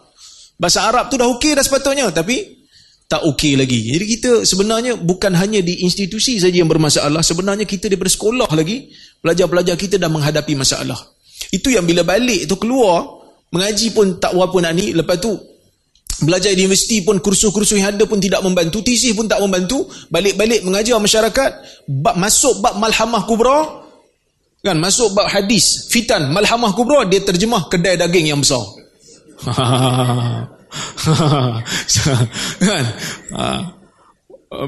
[0.56, 2.06] Bahasa Arab tu dah okey dah sepatutnya.
[2.14, 2.62] Tapi
[3.10, 3.90] tak okey lagi.
[3.90, 7.18] Jadi kita sebenarnya bukan hanya di institusi saja yang bermasalah.
[7.26, 8.86] Sebenarnya kita daripada sekolah lagi,
[9.18, 10.96] pelajar-pelajar kita dah menghadapi masalah.
[11.50, 13.02] Itu yang bila balik tu keluar,
[13.50, 14.94] mengaji pun tak apa nak ni.
[14.94, 15.34] Lepas tu
[16.22, 18.78] belajar di universiti pun kursus-kursus yang ada pun tidak membantu.
[18.86, 19.90] Tesis pun tak membantu.
[20.06, 21.50] Balik-balik mengajar masyarakat.
[21.90, 23.58] Bab, masuk bab malhamah kubra.
[24.60, 25.88] Kan, masuk bab hadis.
[25.88, 27.08] Fitan, malhamah kubra.
[27.08, 28.60] Dia terjemah kedai daging yang besar.
[32.62, 32.84] kan
[33.34, 33.44] ha.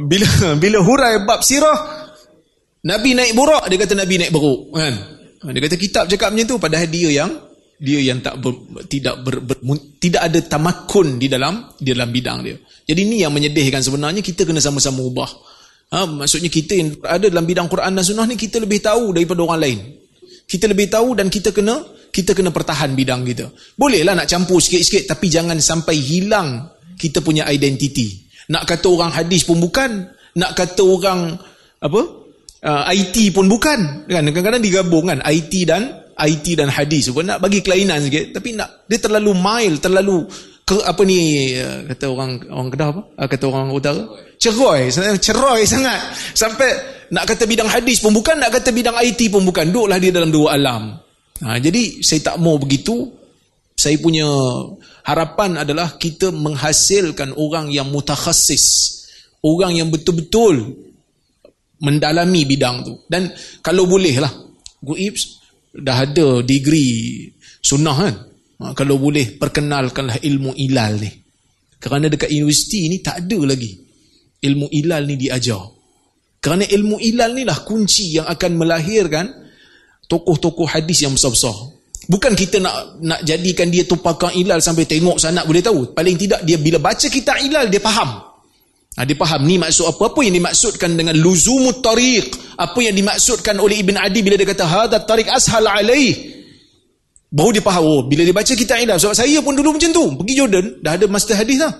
[0.02, 0.26] bila
[0.59, 2.09] bila hurai bab sirah
[2.83, 4.94] Nabi naik burak dia kata Nabi naik beruk kan
[5.46, 7.31] ha, dia kata kitab cakap macam tu padahal dia yang
[7.83, 8.55] dia yang tak ber,
[8.87, 9.59] tidak ber, ber,
[9.98, 14.46] tidak ada tamakun di dalam di dalam bidang dia jadi ni yang menyedihkan sebenarnya kita
[14.46, 15.31] kena sama-sama ubah
[15.92, 19.40] ha, maksudnya kita yang ada dalam bidang Quran dan Sunnah ni kita lebih tahu daripada
[19.44, 19.78] orang lain
[20.48, 21.81] kita lebih tahu dan kita kena
[22.12, 23.48] kita kena pertahan bidang kita.
[23.72, 26.68] Bolehlah nak campur sikit-sikit tapi jangan sampai hilang
[27.00, 28.28] kita punya identiti.
[28.52, 31.40] Nak kata orang hadis pun bukan, nak kata orang
[31.81, 32.02] apa?
[32.62, 34.07] Uh, IT pun bukan.
[34.07, 38.52] Kan kadang-kadang digabung kan IT dan IT dan hadis pun nak bagi kelainan sikit tapi
[38.52, 40.28] nak dia terlalu mild, terlalu
[40.68, 43.02] ke, apa ni uh, kata orang orang Kedah apa?
[43.16, 44.05] Uh, kata orang utara.
[44.42, 44.90] Ceroy,
[45.22, 46.18] ceroy sangat.
[46.35, 46.66] Sampai
[47.14, 49.70] nak kata bidang hadis pun bukan, nak kata bidang IT pun bukan.
[49.70, 50.98] Duduklah dia dalam dua alam.
[51.46, 53.07] Ha, jadi saya tak mau begitu.
[53.78, 54.26] Saya punya
[55.07, 58.98] harapan adalah kita menghasilkan orang yang mutakhasis.
[59.46, 60.74] Orang yang betul-betul
[61.78, 62.98] mendalami bidang tu.
[63.07, 63.31] Dan
[63.62, 64.31] kalau boleh lah,
[64.83, 65.38] Guibs
[65.70, 67.31] dah ada degree
[67.62, 68.14] sunnah kan.
[68.59, 71.11] Ha, kalau boleh perkenalkanlah ilmu ilal ni.
[71.78, 73.91] Kerana dekat universiti ni tak ada lagi
[74.42, 75.62] ilmu ilal ni diajar.
[76.42, 79.31] Kerana ilmu ilal ni lah kunci yang akan melahirkan
[80.11, 81.55] tokoh-tokoh hadis yang besar-besar.
[82.11, 85.94] Bukan kita nak nak jadikan dia tu pakar ilal sampai tengok sanad boleh tahu.
[85.94, 88.33] Paling tidak dia bila baca kitab ilal dia faham.
[88.92, 90.12] Ha, dia faham ni maksud apa?
[90.12, 92.59] Apa yang dimaksudkan dengan luzumut tariq?
[92.59, 96.42] Apa yang dimaksudkan oleh Ibn Adi bila dia kata hadha tariq ashal alaih?
[97.33, 97.87] Baru dia faham.
[97.88, 99.00] Oh, bila dia baca kitab ilal.
[99.00, 100.05] Sebab saya pun dulu macam tu.
[100.20, 101.72] Pergi Jordan, dah ada master hadis dah.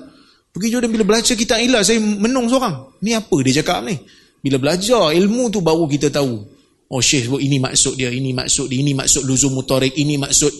[0.53, 3.01] Pergi Jordan bila belajar kitab ilal, saya menung seorang.
[3.01, 3.97] Ni apa dia cakap ni?
[4.45, 6.45] Bila belajar ilmu tu baru kita tahu.
[6.93, 10.53] Oh syekh sebut ini maksud dia, ini maksud dia, ini maksud luzum mutarik, ini maksud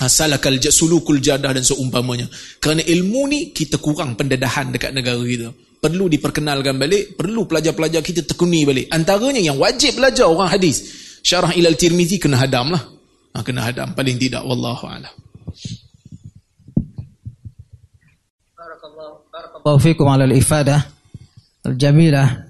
[0.00, 2.32] asalakal sulukul jadah dan seumpamanya.
[2.56, 5.52] Kerana ilmu ni kita kurang pendedahan dekat negara kita.
[5.80, 8.88] Perlu diperkenalkan balik, perlu pelajar-pelajar kita tekuni balik.
[8.88, 10.80] Antaranya yang wajib belajar orang hadis.
[11.20, 12.80] Syarah ilal tirmizi kena hadam lah.
[13.36, 14.40] Ha, kena hadam, paling tidak.
[14.44, 15.12] Wallahu a'lam.
[19.60, 20.80] Barakallahu fikum ala al-ifadah
[21.68, 22.48] al-jamilah.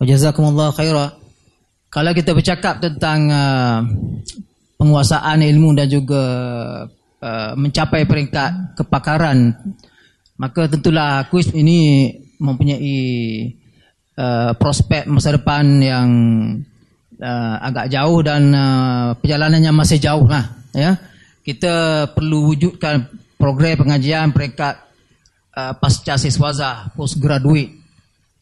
[0.00, 1.12] Wa jazakumullah khairah
[1.92, 3.84] kalau kita bercakap tentang uh,
[4.80, 6.24] penguasaan ilmu dan juga
[7.20, 9.52] uh, mencapai peringkat kepakaran
[10.40, 12.08] maka tentulah kuis ini
[12.40, 13.04] mempunyai
[14.16, 16.08] uh, prospek masa depan yang
[17.20, 20.96] uh, agak jauh dan uh, perjalanannya masih jauh lah ya
[21.44, 24.85] kita perlu wujudkan program pengajian peringkat
[25.56, 27.72] uh, pasca siswaza postgraduate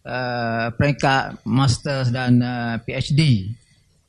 [0.03, 3.55] uh, peringkat masters dan uh, PhD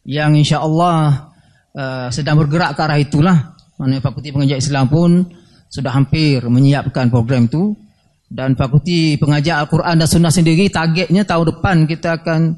[0.05, 1.29] yang insya-Allah
[1.73, 3.37] uh, sedang bergerak ke arah itulah.
[3.75, 5.27] Mana Fakulti Pengajian Islam pun
[5.67, 7.75] sudah hampir menyiapkan program itu
[8.31, 12.55] dan Fakulti Pengajian Al-Quran dan Sunnah sendiri targetnya tahun depan kita akan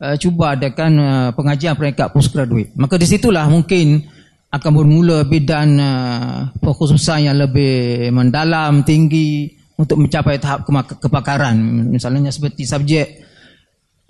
[0.00, 2.76] uh, cuba adakan uh, pengajian peringkat postgraduate.
[2.76, 4.04] Maka di situlah mungkin
[4.50, 10.68] akan bermula bidan uh, pokhususan yang lebih mendalam, tinggi, untuk mencapai tahap
[11.00, 11.56] kepakaran
[11.88, 13.06] misalnya seperti subjek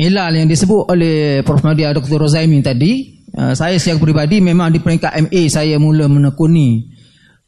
[0.03, 1.63] ilal yang disebut oleh Prof.
[1.63, 2.19] Nadia Dr.
[2.19, 6.91] Rozaimin tadi uh, saya secara peribadi memang di peringkat MA saya mula menekuni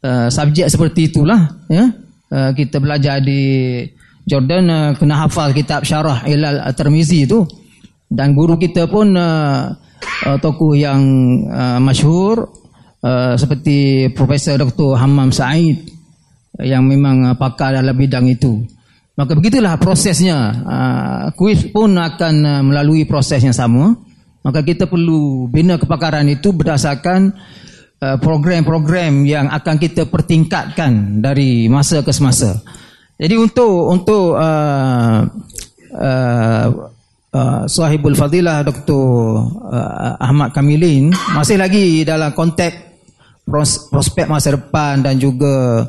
[0.07, 1.91] uh, subjek seperti itulah ya
[2.31, 3.83] uh, kita belajar di
[4.23, 7.43] Jordan kena hafal kitab syarah ilal termizi itu
[8.07, 9.11] dan guru kita pun
[10.39, 11.03] tokoh yang
[11.83, 12.47] masyhur
[13.35, 14.95] seperti Profesor Dr.
[14.95, 15.83] Hammam Said
[16.61, 18.61] yang memang uh, pakar dalam bidang itu.
[19.13, 20.37] Maka begitulah prosesnya.
[20.65, 23.93] Uh, kuis pun akan uh, melalui proses yang sama.
[24.43, 27.31] Maka kita perlu bina kepakaran itu berdasarkan
[28.03, 32.59] program-program yang akan kita pertingkatkan dari masa ke semasa.
[33.15, 35.23] Jadi untuk untuk uh,
[35.95, 36.67] uh,
[37.33, 39.05] uh, sahibul fadilah Dr.
[39.69, 42.75] Uh, Ahmad Kamilin masih lagi dalam konteks
[43.45, 45.85] pros, prospek masa depan dan juga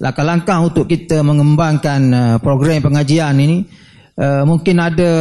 [0.00, 3.64] langkah-langkah untuk kita mengembangkan uh, program pengajian ini
[4.20, 5.12] uh, mungkin ada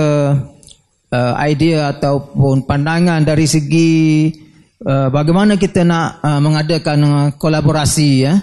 [1.11, 4.31] uh, idea ataupun pandangan dari segi
[4.83, 8.33] uh, bagaimana kita nak uh, mengadakan uh, kolaborasi ya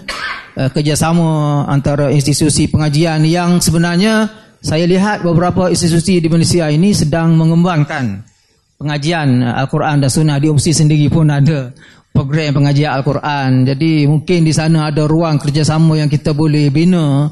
[0.57, 4.29] uh, kerjasama antara institusi pengajian yang sebenarnya
[4.63, 8.23] saya lihat beberapa institusi di Malaysia ini sedang mengembangkan
[8.79, 10.39] pengajian Al-Quran dan Sunnah.
[10.39, 11.67] Di UMSI sendiri pun ada
[12.13, 13.65] program pengajian Al-Quran.
[13.65, 17.27] Jadi mungkin di sana ada ruang kerjasama yang kita boleh bina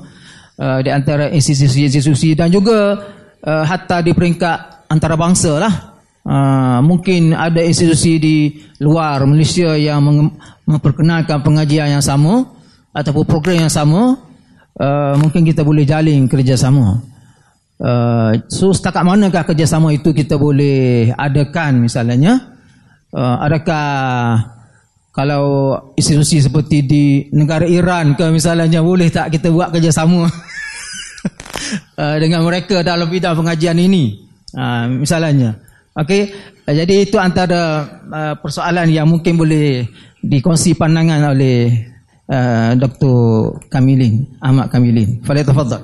[0.57, 2.97] uh, di antara institusi-institusi dan juga
[3.45, 5.73] uh, hatta di peringkat antarabangsa lah.
[6.21, 8.37] Uh, mungkin ada institusi di
[8.81, 10.01] luar Malaysia yang
[10.65, 12.45] memperkenalkan pengajian yang sama
[12.89, 14.17] ataupun program yang sama.
[14.81, 17.05] Uh, mungkin kita boleh jalin kerjasama.
[17.81, 22.57] Uh, so setakat manakah kerjasama itu kita boleh adakan misalnya?
[23.11, 24.60] Uh, adakah
[25.11, 27.03] kalau institusi seperti di
[27.35, 30.27] negara Iran ke misalnya boleh tak kita buat kerjasama
[31.99, 34.27] uh, dengan mereka dalam bidang pengajian ini?
[34.55, 35.59] Uh, misalnya.
[35.91, 36.31] Okey,
[36.63, 39.83] uh, jadi itu antara uh, persoalan yang mungkin boleh
[40.23, 41.87] dikongsi pandangan oleh
[42.79, 43.59] Dr.
[43.67, 45.19] Kamilin, Ahmad Kamilin.
[45.19, 45.83] Tafadhal.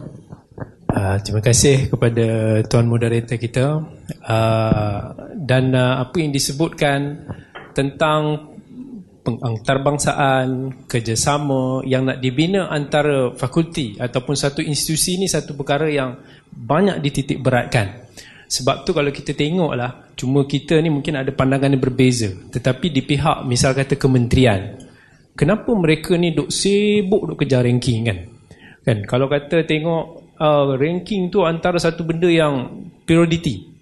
[0.87, 2.25] Uh, terima kasih kepada
[2.71, 3.83] tuan moderator kita
[4.23, 4.99] uh,
[5.35, 7.27] dan uh, apa yang disebutkan
[7.75, 8.55] tentang
[9.35, 10.47] antarbangsaan
[10.87, 16.15] kerjasama yang nak dibina antara fakulti ataupun satu institusi ini satu perkara yang
[16.47, 18.07] banyak dititik beratkan.
[18.47, 22.31] Sebab tu kalau kita tengoklah cuma kita ni mungkin ada pandangan yang berbeza.
[22.31, 24.87] Tetapi di pihak misal kata kementerian
[25.37, 28.19] kenapa mereka ni duk sibuk duk kejar ranking kan?
[28.87, 28.97] Kan?
[29.03, 30.03] Kalau kata tengok
[30.39, 33.77] uh, ranking tu antara satu benda yang priority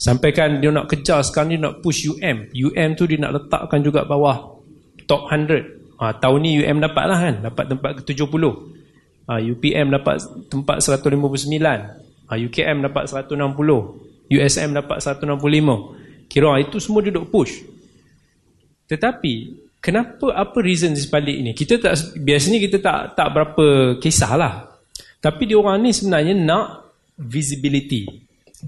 [0.00, 4.08] sampaikan dia nak kejar sekarang dia nak push UM UM tu dia nak letakkan juga
[4.08, 4.59] bawah
[5.10, 8.30] top 100 ha, tahun ni UM dapat lah kan dapat tempat ke 70
[9.26, 11.50] ha, UPM dapat tempat 159
[12.30, 17.66] ha, UKM dapat 160 USM dapat 165 kira itu semua duduk push.
[18.86, 19.34] Tetapi
[19.82, 24.70] kenapa apa reason di sebalik ni kita tak biasanya kita tak tak berapa kisahlah
[25.18, 26.66] tapi dia orang ni sebenarnya nak
[27.18, 28.06] visibility.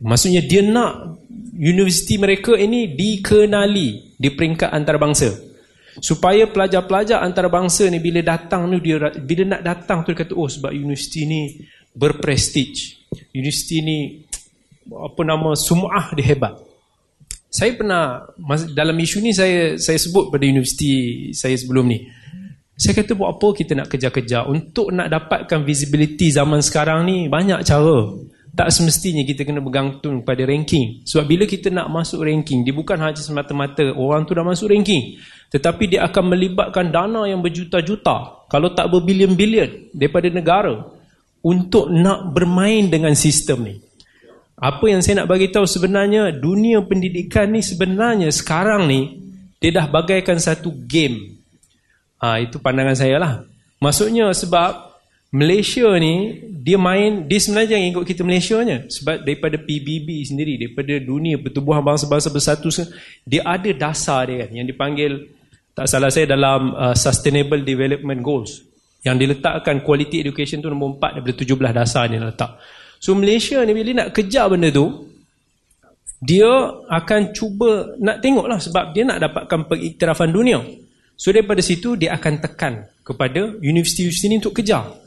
[0.03, 1.23] Maksudnya dia nak
[1.55, 5.52] universiti mereka ini dikenali di peringkat antarabangsa.
[6.01, 10.49] Supaya pelajar-pelajar antarabangsa ni bila datang ni dia bila nak datang tu dia kata oh
[10.49, 11.61] sebab universiti ni
[11.93, 12.97] berprestij.
[13.37, 13.99] Universiti ni
[14.89, 16.57] apa nama sum'ah dia hebat.
[17.53, 18.25] Saya pernah
[18.73, 22.01] dalam isu ni saya saya sebut pada universiti saya sebelum ni.
[22.73, 27.63] Saya kata buat apa kita nak kejar-kejar Untuk nak dapatkan visibility zaman sekarang ni Banyak
[27.69, 28.11] cara
[28.53, 31.01] Tak semestinya kita kena bergantung pada ranking.
[31.09, 35.17] Sebab bila kita nak masuk ranking Dia bukan hanya semata-mata orang tu dah masuk ranking.
[35.49, 38.45] Tetapi dia akan melibatkan dana yang berjuta-juta.
[38.53, 40.85] Kalau tak berbilion-bilion Daripada negara
[41.41, 43.77] Untuk nak bermain dengan sistem ni.
[44.61, 49.17] Apa yang saya nak bagi tahu sebenarnya Dunia pendidikan ni sebenarnya sekarang ni
[49.65, 51.41] Dia dah bagaikan satu game.
[52.21, 53.33] Ha, itu pandangan saya lah.
[53.81, 54.92] Maksudnya sebab
[55.33, 58.85] Malaysia ni, dia main, dia sebenarnya yang ikut kita Malaysia nya.
[58.85, 62.69] Sebab daripada PBB sendiri, daripada dunia pertubuhan bangsa-bangsa bersatu,
[63.25, 65.33] dia ada dasar dia kan, yang dipanggil,
[65.73, 68.61] tak salah saya dalam uh, Sustainable Development Goals.
[69.03, 72.61] Yang diletakkan quality education tu nombor 4 daripada 17 dasar dia letak.
[73.03, 75.11] So Malaysia ni bila nak kejar benda tu,
[76.23, 76.47] dia
[76.87, 80.63] akan cuba nak tengok lah sebab dia nak dapatkan pengiktirafan dunia.
[81.19, 85.02] So daripada situ dia akan tekan kepada universiti-universiti ini untuk kejar.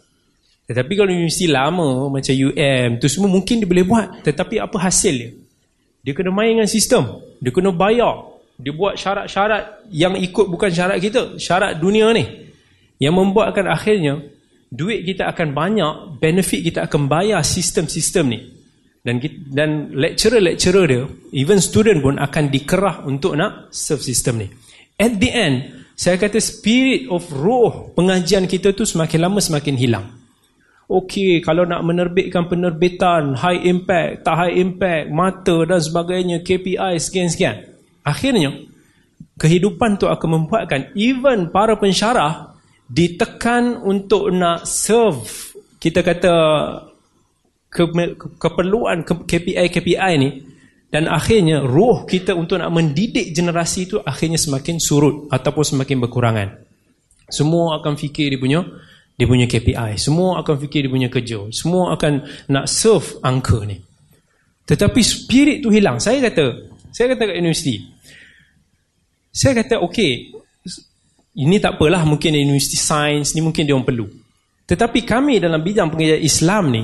[0.65, 4.07] Tetapi kalau universiti lama macam UM tu semua mungkin dia boleh buat.
[4.25, 5.31] Tetapi apa hasil dia?
[6.01, 7.21] Dia kena main dengan sistem.
[7.37, 8.33] Dia kena bayar.
[8.57, 11.37] Dia buat syarat-syarat yang ikut bukan syarat kita.
[11.37, 12.25] Syarat dunia ni.
[12.97, 14.21] Yang membuatkan akhirnya
[14.73, 18.39] duit kita akan banyak, benefit kita akan bayar sistem-sistem ni.
[19.05, 19.21] Dan
[19.53, 24.47] dan lecturer-lecturer dia, even student pun akan dikerah untuk nak serve sistem ni.
[24.97, 25.55] At the end,
[25.93, 30.05] saya kata spirit of roh pengajian kita tu semakin lama semakin hilang.
[30.85, 37.73] Okey, kalau nak menerbitkan penerbitan high impact, tak high impact, mata dan sebagainya, KPI sekian-sekian.
[38.05, 38.53] Akhirnya,
[39.41, 42.53] kehidupan tu akan membuatkan even para pensyarah
[42.85, 45.25] ditekan untuk nak serve
[45.81, 46.33] kita kata
[47.69, 47.83] ke,
[48.37, 50.29] keperluan KPI-KPI ni
[50.89, 56.49] dan akhirnya roh kita untuk nak mendidik generasi itu akhirnya semakin surut ataupun semakin berkurangan.
[57.27, 58.61] Semua akan fikir dia punya
[59.15, 63.79] dia punya KPI, semua akan fikir dia punya kerja, semua akan nak serve angka ni.
[64.67, 66.03] Tetapi spirit tu hilang.
[66.03, 66.45] Saya kata,
[66.91, 67.79] saya kata kat universiti.
[69.31, 70.35] Saya kata okey,
[71.35, 74.07] ini tak apalah mungkin universiti sains ni mungkin dia orang perlu.
[74.65, 76.83] Tetapi kami dalam bidang pengajian Islam ni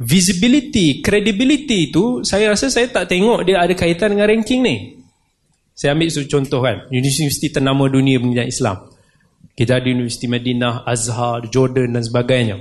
[0.00, 4.76] visibility, credibility tu saya rasa saya tak tengok dia ada kaitan dengan ranking ni.
[5.76, 8.76] Saya ambil contoh kan, universiti ternama dunia pengajian Islam.
[9.60, 12.56] Kita ada Universiti Madinah, Azhar, Jordan dan sebagainya.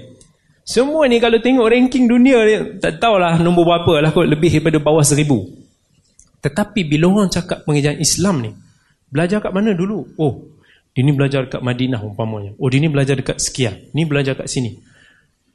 [0.67, 4.83] Semua ni kalau tengok ranking dunia ni, tak tahulah nombor berapa lah kot, lebih daripada
[4.83, 5.47] bawah seribu.
[6.43, 8.51] Tetapi bila orang cakap pengajian Islam ni,
[9.07, 10.11] belajar kat mana dulu?
[10.19, 10.43] Oh,
[10.91, 12.51] dia ni belajar dekat Madinah umpamanya.
[12.59, 13.79] Oh, dia ni belajar dekat sekian.
[13.95, 14.75] Ni belajar kat sini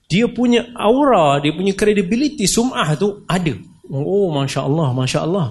[0.09, 3.57] dia punya aura, dia punya credibility, sum'ah tu ada.
[3.89, 5.47] Oh, Masya Allah, Masya Allah.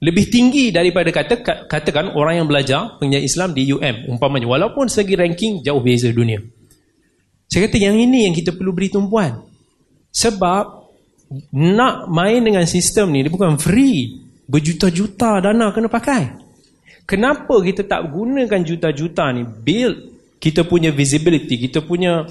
[0.00, 4.48] Lebih tinggi daripada kata katakan orang yang belajar pengajian Islam di UM, umpamanya.
[4.48, 6.40] Walaupun segi ranking jauh beza dunia.
[7.44, 9.44] Saya kata yang ini yang kita perlu beri tumpuan.
[10.08, 10.64] Sebab
[11.52, 14.24] nak main dengan sistem ni, dia bukan free.
[14.48, 16.22] Berjuta-juta dana kena pakai.
[17.04, 22.24] Kenapa kita tak gunakan juta-juta ni build kita punya visibility, kita punya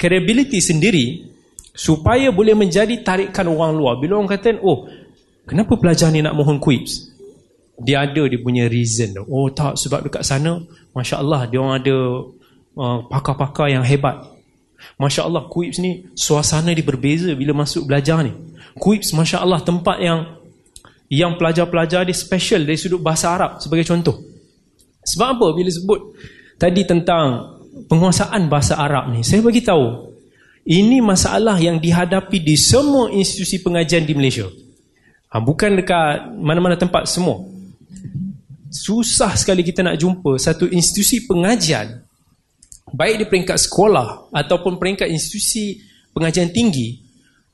[0.00, 1.28] credibility sendiri
[1.76, 3.94] supaya boleh menjadi tarikan orang luar.
[4.00, 4.88] Bila orang kata, oh,
[5.46, 7.12] kenapa pelajar ni nak mohon quips?
[7.82, 9.16] Dia ada dia punya reason.
[9.26, 10.60] Oh tak, sebab dekat sana,
[10.92, 11.96] Masya Allah, dia orang ada
[12.78, 14.22] uh, pakar-pakar yang hebat.
[14.98, 18.34] Masya Allah, quips ni, suasana dia berbeza bila masuk belajar ni.
[18.78, 20.42] Quips, Masya Allah, tempat yang
[21.12, 24.16] yang pelajar-pelajar dia special dari sudut bahasa Arab sebagai contoh.
[25.02, 26.00] Sebab apa bila sebut
[26.56, 27.58] tadi tentang
[27.90, 30.14] penguasaan bahasa Arab ni saya bagi tahu
[30.62, 34.46] ini masalah yang dihadapi di semua institusi pengajian di Malaysia
[35.32, 37.48] ha, bukan dekat mana-mana tempat semua
[38.68, 42.04] susah sekali kita nak jumpa satu institusi pengajian
[42.92, 45.80] baik di peringkat sekolah ataupun peringkat institusi
[46.12, 47.00] pengajian tinggi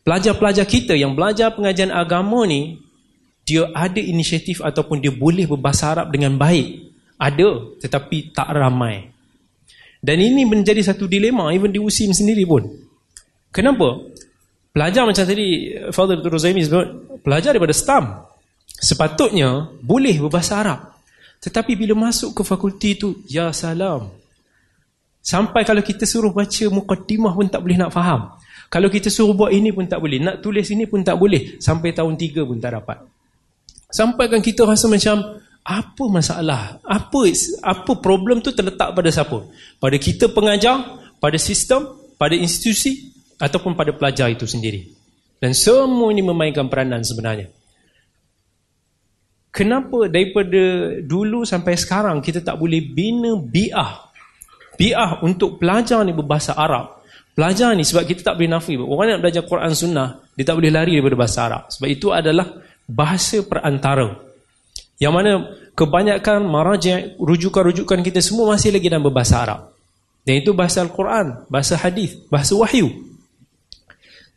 [0.02, 2.78] pelajar-pelajar kita yang belajar pengajian agama ni
[3.46, 9.18] dia ada inisiatif ataupun dia boleh berbahasa Arab dengan baik ada tetapi tak ramai
[9.98, 12.62] dan ini menjadi satu dilema even di USIM sendiri pun.
[13.50, 13.98] Kenapa?
[14.72, 16.38] Pelajar macam tadi Father Dr.
[16.38, 18.28] Zaimi sebut, pelajar daripada STAM
[18.78, 20.80] sepatutnya boleh berbahasa Arab.
[21.38, 24.10] Tetapi bila masuk ke fakulti itu, ya salam.
[25.22, 28.32] Sampai kalau kita suruh baca mukaddimah pun tak boleh nak faham.
[28.68, 30.18] Kalau kita suruh buat ini pun tak boleh.
[30.20, 31.56] Nak tulis ini pun tak boleh.
[31.60, 33.00] Sampai tahun tiga pun tak dapat.
[33.88, 36.80] Sampai kan kita rasa macam, apa masalah?
[36.84, 37.28] Apa
[37.64, 39.48] apa problem tu terletak pada siapa?
[39.76, 40.80] Pada kita pengajar,
[41.20, 44.90] pada sistem, pada institusi ataupun pada pelajar itu sendiri.
[45.38, 47.46] Dan semua ini memainkan peranan sebenarnya.
[49.54, 54.10] Kenapa daripada dulu sampai sekarang kita tak boleh bina bi'ah?
[54.78, 57.02] Bi'ah untuk pelajar ni berbahasa Arab.
[57.34, 58.74] Pelajar ni sebab kita tak boleh nafi.
[58.78, 61.62] Orang nak belajar Quran Sunnah, dia tak boleh lari daripada bahasa Arab.
[61.70, 62.46] Sebab itu adalah
[62.86, 64.18] bahasa perantara.
[64.98, 65.30] Yang mana
[65.78, 69.60] kebanyakan maraja rujukan-rujukan kita semua masih lagi dalam berbahasa Arab.
[70.26, 72.90] Dan itu bahasa Al-Quran, bahasa hadis, bahasa wahyu.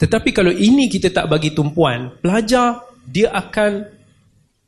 [0.01, 4.01] Tetapi kalau ini kita tak bagi tumpuan, pelajar dia akan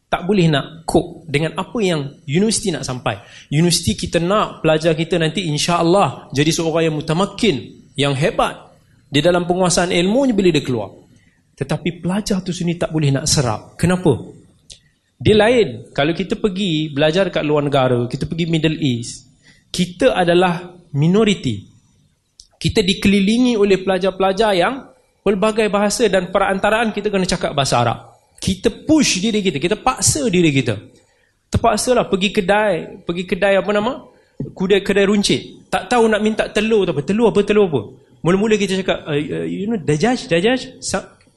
[0.06, 3.18] tak boleh nak cope dengan apa yang universiti nak sampai.
[3.50, 7.56] Universiti kita nak pelajar kita nanti insya-Allah jadi seorang yang mutamakin,
[7.98, 8.78] yang hebat
[9.10, 10.94] di dalam penguasaan ilmunya bila dia keluar.
[11.58, 13.74] Tetapi pelajar tu sini tak boleh nak serap.
[13.74, 14.14] Kenapa?
[15.18, 15.90] Dia lain.
[15.98, 19.34] Kalau kita pergi belajar kat luar negara, kita pergi Middle East,
[19.74, 21.66] kita adalah minoriti.
[22.62, 24.93] Kita dikelilingi oleh pelajar-pelajar yang
[25.24, 27.98] pelbagai bahasa dan perantaraan kita kena cakap bahasa Arab.
[28.38, 30.76] Kita push diri kita, kita paksa diri kita.
[31.48, 34.04] Terpaksalah pergi kedai, pergi kedai apa nama?
[34.36, 35.72] Kedai kedai runcit.
[35.72, 37.82] Tak tahu nak minta telur apa, telur apa, telur apa.
[38.24, 39.16] Mula-mula kita cakap, uh,
[39.48, 40.80] you know, dajaj, dajaj.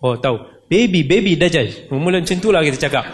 [0.02, 0.38] Oh, tahu.
[0.66, 1.86] Baby, baby, dajaj.
[1.88, 3.06] Mula-mula macam itulah kita cakap.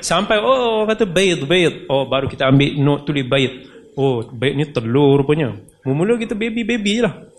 [0.00, 1.84] Sampai oh kata bayt bayt.
[1.92, 3.52] Oh baru kita ambil note tulis bayt.
[3.94, 5.52] Oh bayt ni telur rupanya.
[5.84, 7.29] Mula kita baby-baby lah.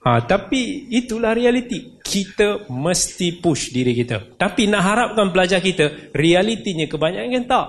[0.00, 2.00] Ha, tapi itulah realiti.
[2.00, 4.36] Kita mesti push diri kita.
[4.40, 7.66] Tapi nak harapkan pelajar kita, realitinya kebanyakan kan tak.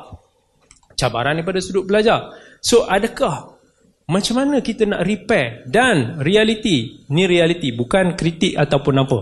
[0.96, 2.32] Cabaran daripada sudut belajar.
[2.64, 3.60] So adakah
[4.08, 9.20] macam mana kita nak repair dan realiti, ni realiti bukan kritik ataupun apa.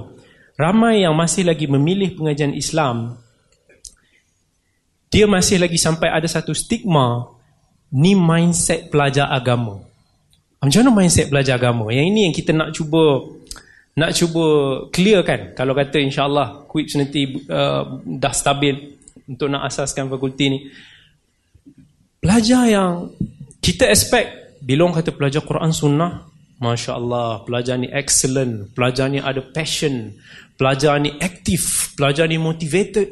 [0.59, 3.17] Ramai yang masih lagi memilih pengajian Islam
[5.09, 7.33] dia masih lagi sampai ada satu stigma
[7.89, 9.88] ni mindset pelajar agama.
[10.59, 11.87] Macam mana mindset pelajar agama?
[11.87, 13.23] Yang ini yang kita nak cuba
[13.95, 14.45] nak cuba
[14.91, 15.55] clear kan.
[15.55, 18.75] Kalau kata insyaAllah quips nanti uh, dah stabil
[19.27, 20.59] untuk nak asaskan fakulti ni.
[22.19, 23.11] Pelajar yang
[23.63, 26.27] kita expect bila orang kata pelajar Quran Sunnah
[26.59, 30.11] Masya Allah, pelajar ni excellent, pelajar ni ada passion,
[30.59, 33.07] pelajar ni aktif, pelajar ni motivated.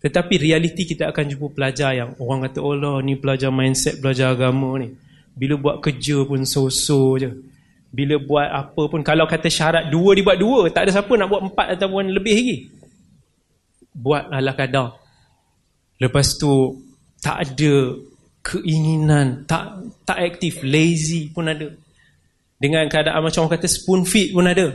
[0.00, 4.32] Tetapi realiti kita akan jumpa pelajar yang orang kata oh Allah ni pelajar mindset pelajar
[4.32, 4.88] agama ni.
[5.32, 7.30] Bila buat kerja pun so-so je.
[7.92, 11.42] bila buat apa pun kalau kata syarat dua dibuat dua tak ada siapa nak buat
[11.52, 12.56] empat ataupun lebih lagi.
[13.92, 14.96] Buat ala kadar.
[16.00, 16.80] Lepas tu
[17.20, 17.92] tak ada
[18.40, 21.68] keinginan tak tak aktif lazy pun ada.
[22.56, 24.72] Dengan keadaan macam orang kata spoon feed pun ada.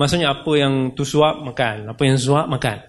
[0.00, 1.92] Maksudnya apa yang tu suap makan.
[1.92, 2.80] Apa yang suap makan.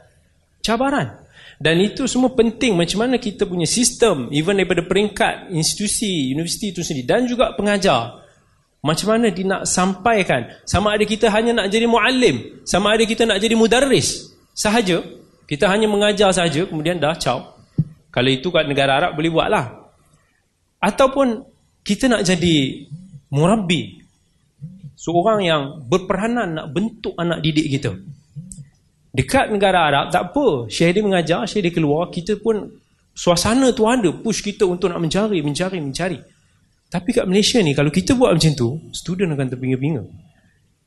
[0.64, 1.29] Cabaran
[1.60, 6.80] dan itu semua penting macam mana kita punya sistem even daripada peringkat institusi universiti itu
[6.88, 8.24] sendiri dan juga pengajar.
[8.80, 10.48] Macam mana dia nak sampaikan?
[10.64, 14.32] Sama ada kita hanya nak jadi muallim sama ada kita nak jadi mudarris.
[14.56, 15.04] Sahaja.
[15.52, 17.60] Kita hanya mengajar sahaja kemudian dah caw
[18.10, 19.66] kalau itu kat negara Arab boleh buatlah.
[20.80, 21.44] Ataupun
[21.84, 22.88] kita nak jadi
[23.36, 24.00] murabbi.
[24.96, 28.00] Seorang yang berperanan nak bentuk anak didik kita
[29.10, 30.70] Dekat negara Arab tak apa.
[30.70, 32.70] Syekh dia mengajar, syekh dia keluar, kita pun
[33.14, 36.20] suasana tu ada push kita untuk nak mencari, mencari, mencari.
[36.90, 40.04] Tapi kat Malaysia ni kalau kita buat macam tu, student akan terpinga-pinga.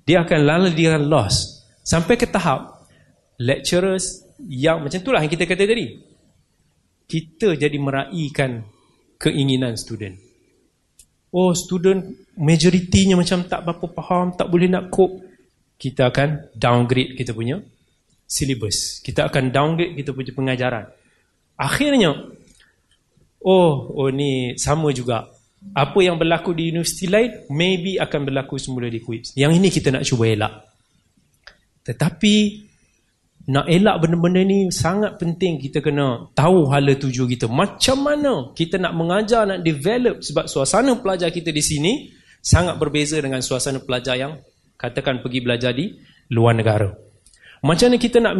[0.07, 1.66] Dia akan lala dia akan lost.
[1.83, 2.87] Sampai ke tahap
[3.39, 5.87] lecturers yang macam itulah yang kita kata tadi.
[7.07, 8.66] Kita jadi meraihkan
[9.18, 10.18] keinginan student.
[11.35, 12.03] Oh, student
[12.39, 15.23] majoritinya macam tak berapa faham, tak boleh nak cope.
[15.79, 17.59] Kita akan downgrade kita punya
[18.33, 19.05] syllabus.
[19.05, 20.89] Kita akan downgrade kita punya pengajaran.
[21.61, 22.16] Akhirnya,
[23.45, 25.28] oh, oh ni sama juga.
[25.76, 29.39] Apa yang berlaku di universiti lain, maybe akan berlaku semula di QUIPS.
[29.39, 30.53] Yang ini kita nak cuba elak.
[31.87, 32.35] Tetapi,
[33.47, 37.47] nak elak benda-benda ni sangat penting kita kena tahu hala tuju kita.
[37.47, 41.93] Macam mana kita nak mengajar, nak develop sebab suasana pelajar kita di sini
[42.43, 44.39] sangat berbeza dengan suasana pelajar yang
[44.74, 45.95] katakan pergi belajar di
[46.35, 47.12] luar negara.
[47.63, 48.35] Macam mana kita nak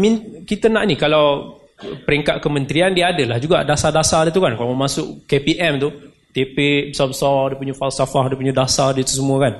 [0.45, 4.59] kita nak ni kalau peringkat kementerian dia adalah juga dasar-dasar dia tu kan.
[4.59, 5.89] Kalau masuk KPM tu,
[6.35, 9.55] TP besar-besar dia punya falsafah, dia punya dasar dia tu semua kan.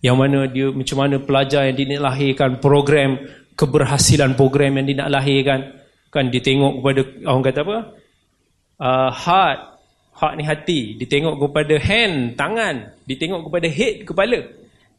[0.00, 3.10] Yang mana dia macam mana pelajar yang dia nak lahirkan program
[3.56, 5.60] keberhasilan program yang dia nak lahirkan
[6.12, 7.78] kan dia tengok kepada orang kata apa?
[8.76, 9.58] Uh, heart,
[10.16, 10.80] heart ni hati.
[10.96, 12.76] Dia tengok kepada hand, tangan.
[13.04, 14.40] Dia tengok kepada head, kepala.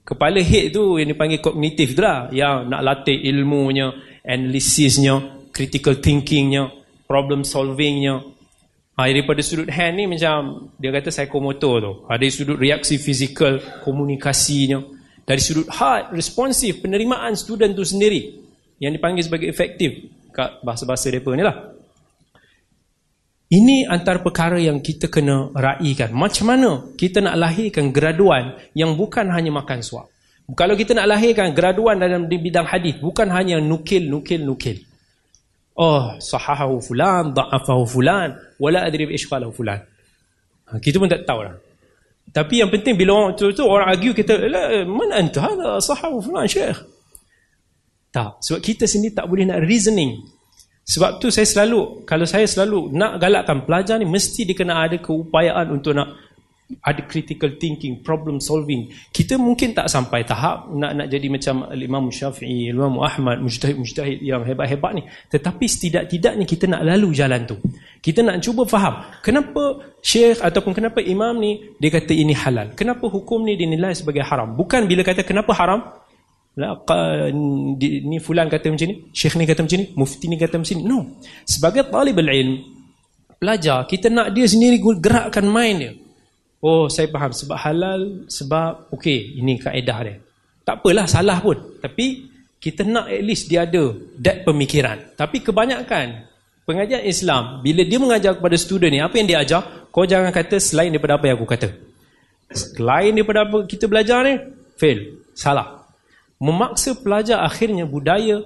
[0.08, 2.32] Kepala head tu yang dipanggil kognitif tu lah.
[2.32, 3.91] Yang nak latih ilmunya,
[4.24, 6.72] analisisnya, critical thinkingnya,
[7.03, 8.24] problem solvingnya.
[8.95, 11.93] Ha, daripada sudut hand ni macam dia kata psikomotor tu.
[12.08, 14.80] Ada sudut reaksi fizikal, komunikasinya.
[15.28, 18.32] Dari sudut heart, responsif, penerimaan student tu sendiri.
[18.80, 20.08] Yang dipanggil sebagai efektif.
[20.32, 21.76] Kat bahasa-bahasa mereka ni lah.
[23.48, 26.12] Ini antara perkara yang kita kena raikan.
[26.12, 30.12] Macam mana kita nak lahirkan graduan yang bukan hanya makan suap.
[30.52, 34.84] Kalau kita nak lahirkan graduan dalam bidang hadis, bukan hanya nukil, nukil, nukil.
[35.80, 39.80] Oh, sahahahu fulan, da'afahu fulan, wala adri bi'ishqalahu fulan.
[40.68, 41.56] Ha, kita pun tak tahu lah.
[42.28, 44.36] Tapi yang penting bila orang tu, tu orang argue kita,
[44.88, 45.80] mana anta hada
[46.20, 46.76] fulan syekh?
[48.12, 50.20] Tak, sebab kita sendiri tak boleh nak reasoning
[50.88, 54.95] sebab tu saya selalu, kalau saya selalu nak galakkan pelajar ni, mesti dia kena ada
[54.95, 56.15] keupayaan untuk nak
[56.83, 58.91] ada critical thinking, problem solving.
[59.11, 64.43] Kita mungkin tak sampai tahap nak nak jadi macam Imam Syafi'i, Imam Ahmad, mujtahid-mujtahid yang
[64.43, 65.03] hebat-hebat ni.
[65.31, 67.55] Tetapi setidak-tidaknya kita nak lalu jalan tu.
[68.03, 72.75] Kita nak cuba faham, kenapa syekh ataupun kenapa imam ni dia kata ini halal.
[72.75, 74.55] Kenapa hukum ni dinilai sebagai haram.
[74.55, 75.83] Bukan bila kata kenapa haram,
[76.58, 80.84] ni fulan kata macam ni syekh ni kata macam ni mufti ni kata macam ni.
[80.89, 81.22] No.
[81.45, 82.58] Sebagai talib ilm
[83.38, 85.91] pelajar kita nak dia sendiri gerakkan mind dia.
[86.66, 90.18] Oh saya faham sebab halal sebab okey ini kaedah dia.
[90.66, 91.78] Tak apalah salah pun.
[91.78, 92.26] Tapi
[92.58, 94.97] kita nak at least dia ada that pemikiran.
[95.14, 96.26] Tapi kebanyakan
[96.66, 99.62] pengajian Islam bila dia mengajar kepada student ni apa yang dia ajar?
[99.93, 101.70] Kau jangan kata selain daripada apa yang aku kata.
[102.49, 104.41] Selain daripada apa kita belajar ni
[104.74, 105.22] fail.
[105.38, 105.76] Salah
[106.38, 108.41] memaksa pelajar akhirnya budaya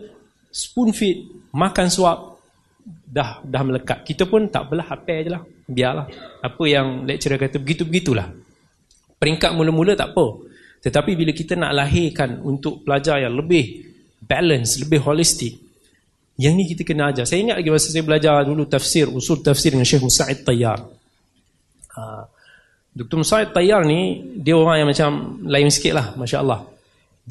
[0.51, 2.39] spoon feed, makan suap
[2.85, 4.03] dah dah melekat.
[4.03, 5.41] Kita pun tak apalah hafal je lah.
[5.67, 6.05] Biarlah.
[6.43, 8.27] Apa yang lecturer kata begitu-begitulah.
[9.15, 10.25] Peringkat mula-mula tak apa.
[10.81, 13.85] Tetapi bila kita nak lahirkan untuk pelajar yang lebih
[14.17, 15.53] balance, lebih holistik,
[16.41, 17.29] yang ni kita kena ajar.
[17.29, 20.79] Saya ingat lagi masa saya belajar dulu tafsir, usul tafsir dengan Syekh Musa'id Tayyar.
[21.93, 22.25] Uh,
[22.97, 23.21] Dr.
[23.21, 26.70] Musa'id Tayyar ni, dia orang yang macam lain sikit lah, Masya Allah.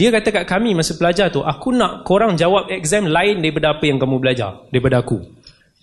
[0.00, 3.84] Dia kata kat kami masa pelajar tu, aku nak korang jawab exam lain daripada apa
[3.84, 5.20] yang kamu belajar, daripada aku.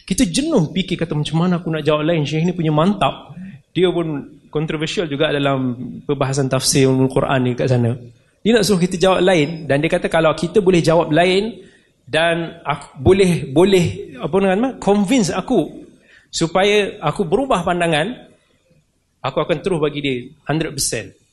[0.09, 3.37] Kita jenuh fikir kata macam mana aku nak jawab lain, Syekh ni punya mantap.
[3.77, 7.93] Dia pun kontroversial juga dalam perbahasan tafsir Al-Quran ni kat sana.
[8.41, 11.61] Dia nak suruh kita jawab lain dan dia kata kalau kita boleh jawab lain
[12.09, 15.85] dan aku boleh boleh apa nama convince aku
[16.33, 18.17] supaya aku berubah pandangan
[19.19, 20.15] aku akan terus bagi dia
[20.47, 21.26] 100%.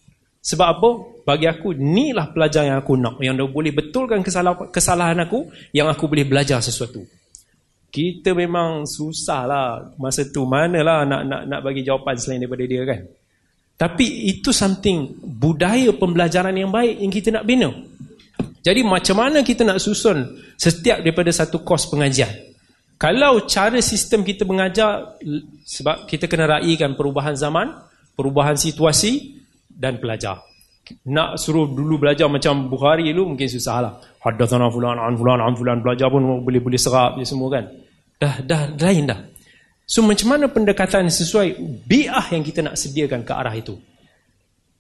[0.45, 0.91] Sebab apa?
[1.25, 3.17] Bagi aku, inilah pelajar yang aku nak.
[3.17, 4.21] Yang boleh betulkan
[4.69, 7.01] kesalahan, aku, yang aku boleh belajar sesuatu.
[7.89, 9.67] Kita memang susah lah
[9.97, 10.45] masa tu.
[10.45, 13.01] Manalah nak, nak, nak bagi jawapan selain daripada dia kan.
[13.75, 17.73] Tapi itu something, budaya pembelajaran yang baik yang kita nak bina.
[18.61, 20.25] Jadi macam mana kita nak susun
[20.61, 22.31] setiap daripada satu kos pengajian?
[23.01, 25.19] Kalau cara sistem kita mengajar,
[25.67, 27.75] sebab kita kena raikan perubahan zaman,
[28.15, 29.44] perubahan situasi,
[29.75, 30.41] dan pelajar.
[31.09, 33.93] Nak suruh dulu belajar macam Bukhari dulu mungkin susah lah.
[34.21, 37.65] Haddathana fulan an fulan an fulan belajar pun boleh-boleh serap je semua kan.
[38.21, 39.21] Dah dah lain dah.
[39.85, 43.77] So macam mana pendekatan sesuai bi'ah yang kita nak sediakan ke arah itu?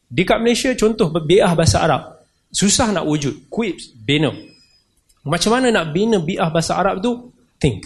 [0.08, 2.24] Di kat Malaysia contoh bi'ah bahasa Arab.
[2.54, 3.50] Susah nak wujud.
[3.50, 4.30] Quips, bina.
[5.24, 7.32] Macam mana nak bina bi'ah bahasa Arab tu?
[7.60, 7.84] Think.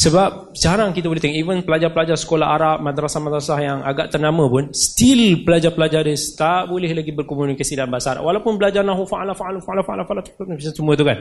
[0.00, 5.44] Sebab jarang kita boleh tengok even pelajar-pelajar sekolah Arab, madrasah-madrasah yang agak ternama pun still
[5.44, 8.24] pelajar-pelajar dia tak boleh lagi berkomunikasi dalam bahasa Arab.
[8.24, 10.20] Walaupun belajar nahu fa'ala fa'ala fa'ala fa'ala fa'ala
[10.72, 11.20] semua tu kan.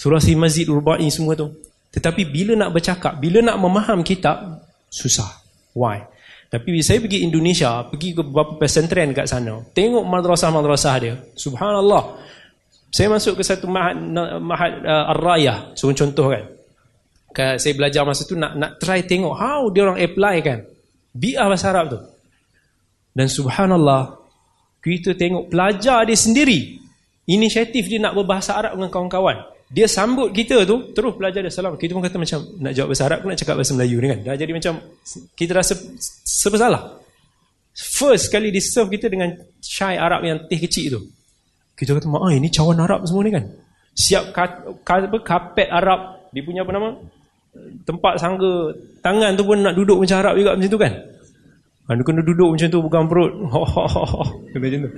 [0.00, 1.52] Surah si mazid urba'i semua tu.
[1.92, 5.44] Tetapi bila nak bercakap, bila nak memaham kitab susah.
[5.76, 6.08] Why?
[6.48, 11.20] Tapi bila saya pergi Indonesia, pergi ke beberapa pesantren kat sana, tengok madrasah-madrasah dia.
[11.36, 12.16] Subhanallah.
[12.88, 14.00] Saya masuk ke satu mahad,
[14.40, 16.63] mahad uh, Ar-Raya, contoh kan
[17.34, 20.58] saya belajar masa tu nak nak try tengok how dia orang apply kan.
[21.14, 22.00] Biar bahasa Arab tu.
[23.14, 24.18] Dan subhanallah
[24.82, 26.76] kita tengok pelajar dia sendiri
[27.24, 29.36] inisiatif dia nak berbahasa Arab dengan kawan-kawan.
[29.72, 31.74] Dia sambut kita tu terus pelajar dia salam.
[31.74, 34.20] Kita pun kata macam nak jawab bahasa Arab nak cakap bahasa Melayu ni kan?
[34.22, 34.74] Dah jadi macam
[35.34, 35.74] kita rasa
[36.22, 36.82] sebesalah
[37.74, 41.00] first kali di serve kita dengan chai Arab yang teh kecil tu.
[41.74, 43.44] Kita kata ah ini cawan Arab semua ni kan?
[43.98, 44.30] Siap
[45.24, 46.30] kapet Arab.
[46.30, 46.88] Dia punya apa nama
[47.84, 48.72] tempat sangga
[49.04, 50.92] tangan tu pun nak duduk macam Arab juga macam tu kan?
[51.84, 53.32] Dia kena duduk macam tu pegang perut
[54.62, 54.90] macam tu.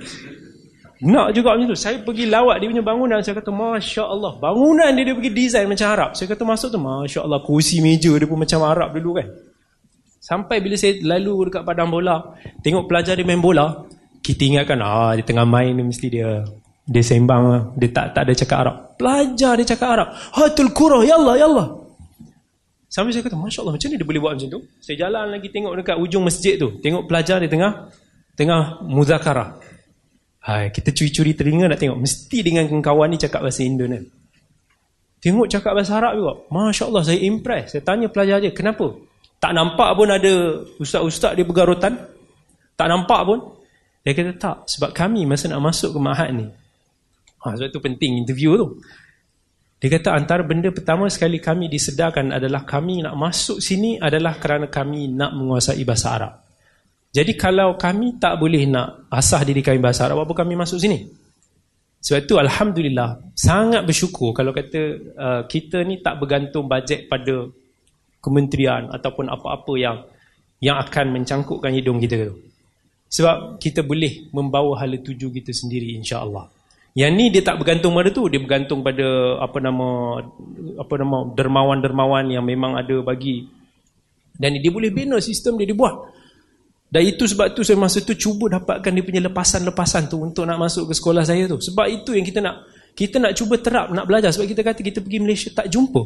[0.97, 1.77] Nak juga macam tu.
[1.77, 5.67] Saya pergi lawat dia punya bangunan saya kata Masya Allah bangunan dia dia pergi design
[5.67, 9.19] macam Arab saya kata masuk tu Masya Allah kursi meja dia pun macam Arab dulu
[9.19, 9.27] kan?
[10.17, 13.85] Sampai bila saya lalu dekat padang bola tengok pelajar dia main bola
[14.23, 16.43] kita ingatkan ah dia tengah main ni mesti dia
[16.87, 21.15] dia sembang dia tak tak ada cakap Arab pelajar dia cakap Arab hatul kurah ya
[21.15, 21.86] Allah ya Allah
[22.87, 24.61] Sampai saya kata, Masya Allah, macam ni dia boleh buat macam tu?
[24.79, 26.79] Saya jalan lagi tengok dekat ujung masjid tu.
[26.79, 27.91] Tengok pelajar di tengah
[28.39, 29.59] tengah muzakarah.
[30.39, 31.99] Hai, kita curi-curi telinga nak tengok.
[31.99, 34.03] Mesti dengan kawan ni cakap bahasa Indon kan?
[35.19, 36.33] Tengok cakap bahasa Arab juga.
[36.47, 37.75] Masya Allah, saya impress.
[37.75, 38.95] Saya tanya pelajar dia, kenapa?
[39.43, 40.33] Tak nampak pun ada
[40.79, 41.99] ustaz-ustaz dia bergarutan?
[42.79, 43.39] Tak nampak pun?
[44.07, 44.57] Dia kata, tak.
[44.71, 46.47] Sebab kami masa nak masuk ke mahat ni.
[47.43, 48.79] Ha, sebab tu penting interview tu.
[49.77, 54.73] Dia kata antara benda pertama sekali kami disedarkan adalah kami nak masuk sini adalah kerana
[54.73, 56.33] kami nak menguasai bahasa Arab.
[57.13, 61.05] Jadi kalau kami tak boleh nak asah diri kami bahasa Arab, apa kami masuk sini?
[62.01, 64.81] Sebab itu Alhamdulillah, sangat bersyukur kalau kata
[65.13, 67.45] uh, kita ni tak bergantung bajet pada
[68.17, 69.97] kementerian ataupun apa-apa yang
[70.57, 72.35] yang akan mencangkukkan hidung kita tu.
[73.13, 76.49] Sebab kita boleh membawa hala tuju kita sendiri insya-Allah.
[76.97, 80.17] Yang ni dia tak bergantung pada tu, dia bergantung pada apa nama
[80.81, 83.45] apa nama dermawan-dermawan yang memang ada bagi.
[84.33, 85.93] Dan dia boleh bina sistem dia dibuat.
[86.89, 90.57] Dan itu sebab tu saya masa tu cuba dapatkan dia punya lepasan-lepasan tu untuk nak
[90.57, 91.61] masuk ke sekolah saya tu.
[91.61, 92.65] Sebab itu yang kita nak
[92.97, 94.33] kita nak cuba terap, nak belajar.
[94.33, 96.01] Sebab kita kata kita pergi Malaysia tak jumpa.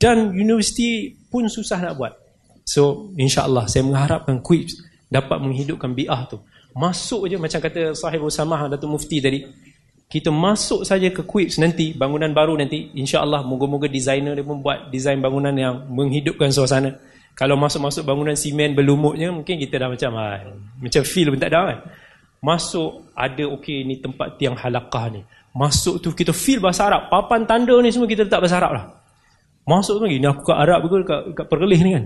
[0.00, 2.16] Dan universiti pun susah nak buat.
[2.64, 4.80] So, insyaAllah saya mengharapkan quiz
[5.12, 6.40] dapat menghidupkan bi'ah tu.
[6.74, 9.46] Masuk je macam kata sahib Usamah Datuk Mufti tadi.
[10.10, 12.90] Kita masuk saja ke Quips nanti, bangunan baru nanti.
[12.98, 16.94] InsyaAllah, moga-moga designer dia pun buat design bangunan yang menghidupkan suasana.
[17.34, 20.38] Kalau masuk-masuk bangunan simen berlumutnya, mungkin kita dah macam, ah,
[20.78, 21.78] macam feel pun tak ada kan.
[22.44, 25.22] Masuk, ada okey ni tempat tiang halakah ni.
[25.54, 27.10] Masuk tu kita feel bahasa Arab.
[27.10, 28.84] Papan tanda ni semua kita letak bahasa Arab lah.
[29.66, 32.04] Masuk tu lagi, ni aku kat Arab ke kat, kat pergelih ni kan.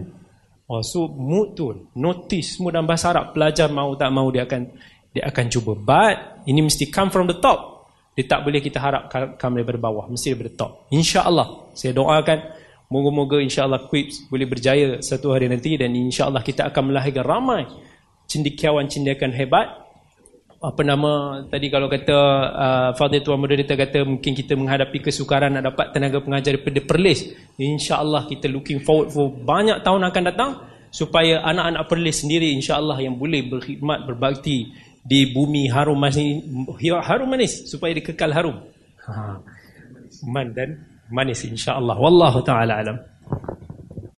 [0.68, 4.68] Oh, so mood tu, notice semua dalam bahasa Arab, pelajar mau tak mau dia akan
[5.16, 5.72] dia akan cuba.
[5.72, 7.88] But ini mesti come from the top.
[8.12, 9.08] Dia tak boleh kita harap
[9.40, 10.92] come dari bawah, mesti dari top.
[10.92, 12.38] Insya-Allah, saya doakan
[12.92, 17.64] moga-moga insya-Allah Quips boleh berjaya satu hari nanti dan insya-Allah kita akan melahirkan ramai
[18.28, 19.87] cendekiawan-cendekiawan hebat
[20.58, 22.18] apa nama tadi kalau kata
[22.50, 27.30] uh, Fadil Tuan Moderator kata mungkin kita menghadapi kesukaran nak dapat tenaga pengajar daripada Perlis.
[27.54, 30.50] insyaAllah kita looking forward for banyak tahun akan datang
[30.90, 34.74] supaya anak-anak Perlis sendiri insyaAllah yang boleh berkhidmat berbakti
[35.06, 36.42] di bumi harum manis,
[37.06, 38.58] harum manis supaya dikekal harum.
[39.08, 39.40] Ha.
[40.26, 41.94] man dan manis insyaAllah.
[41.96, 42.98] Wallahu ta'ala alam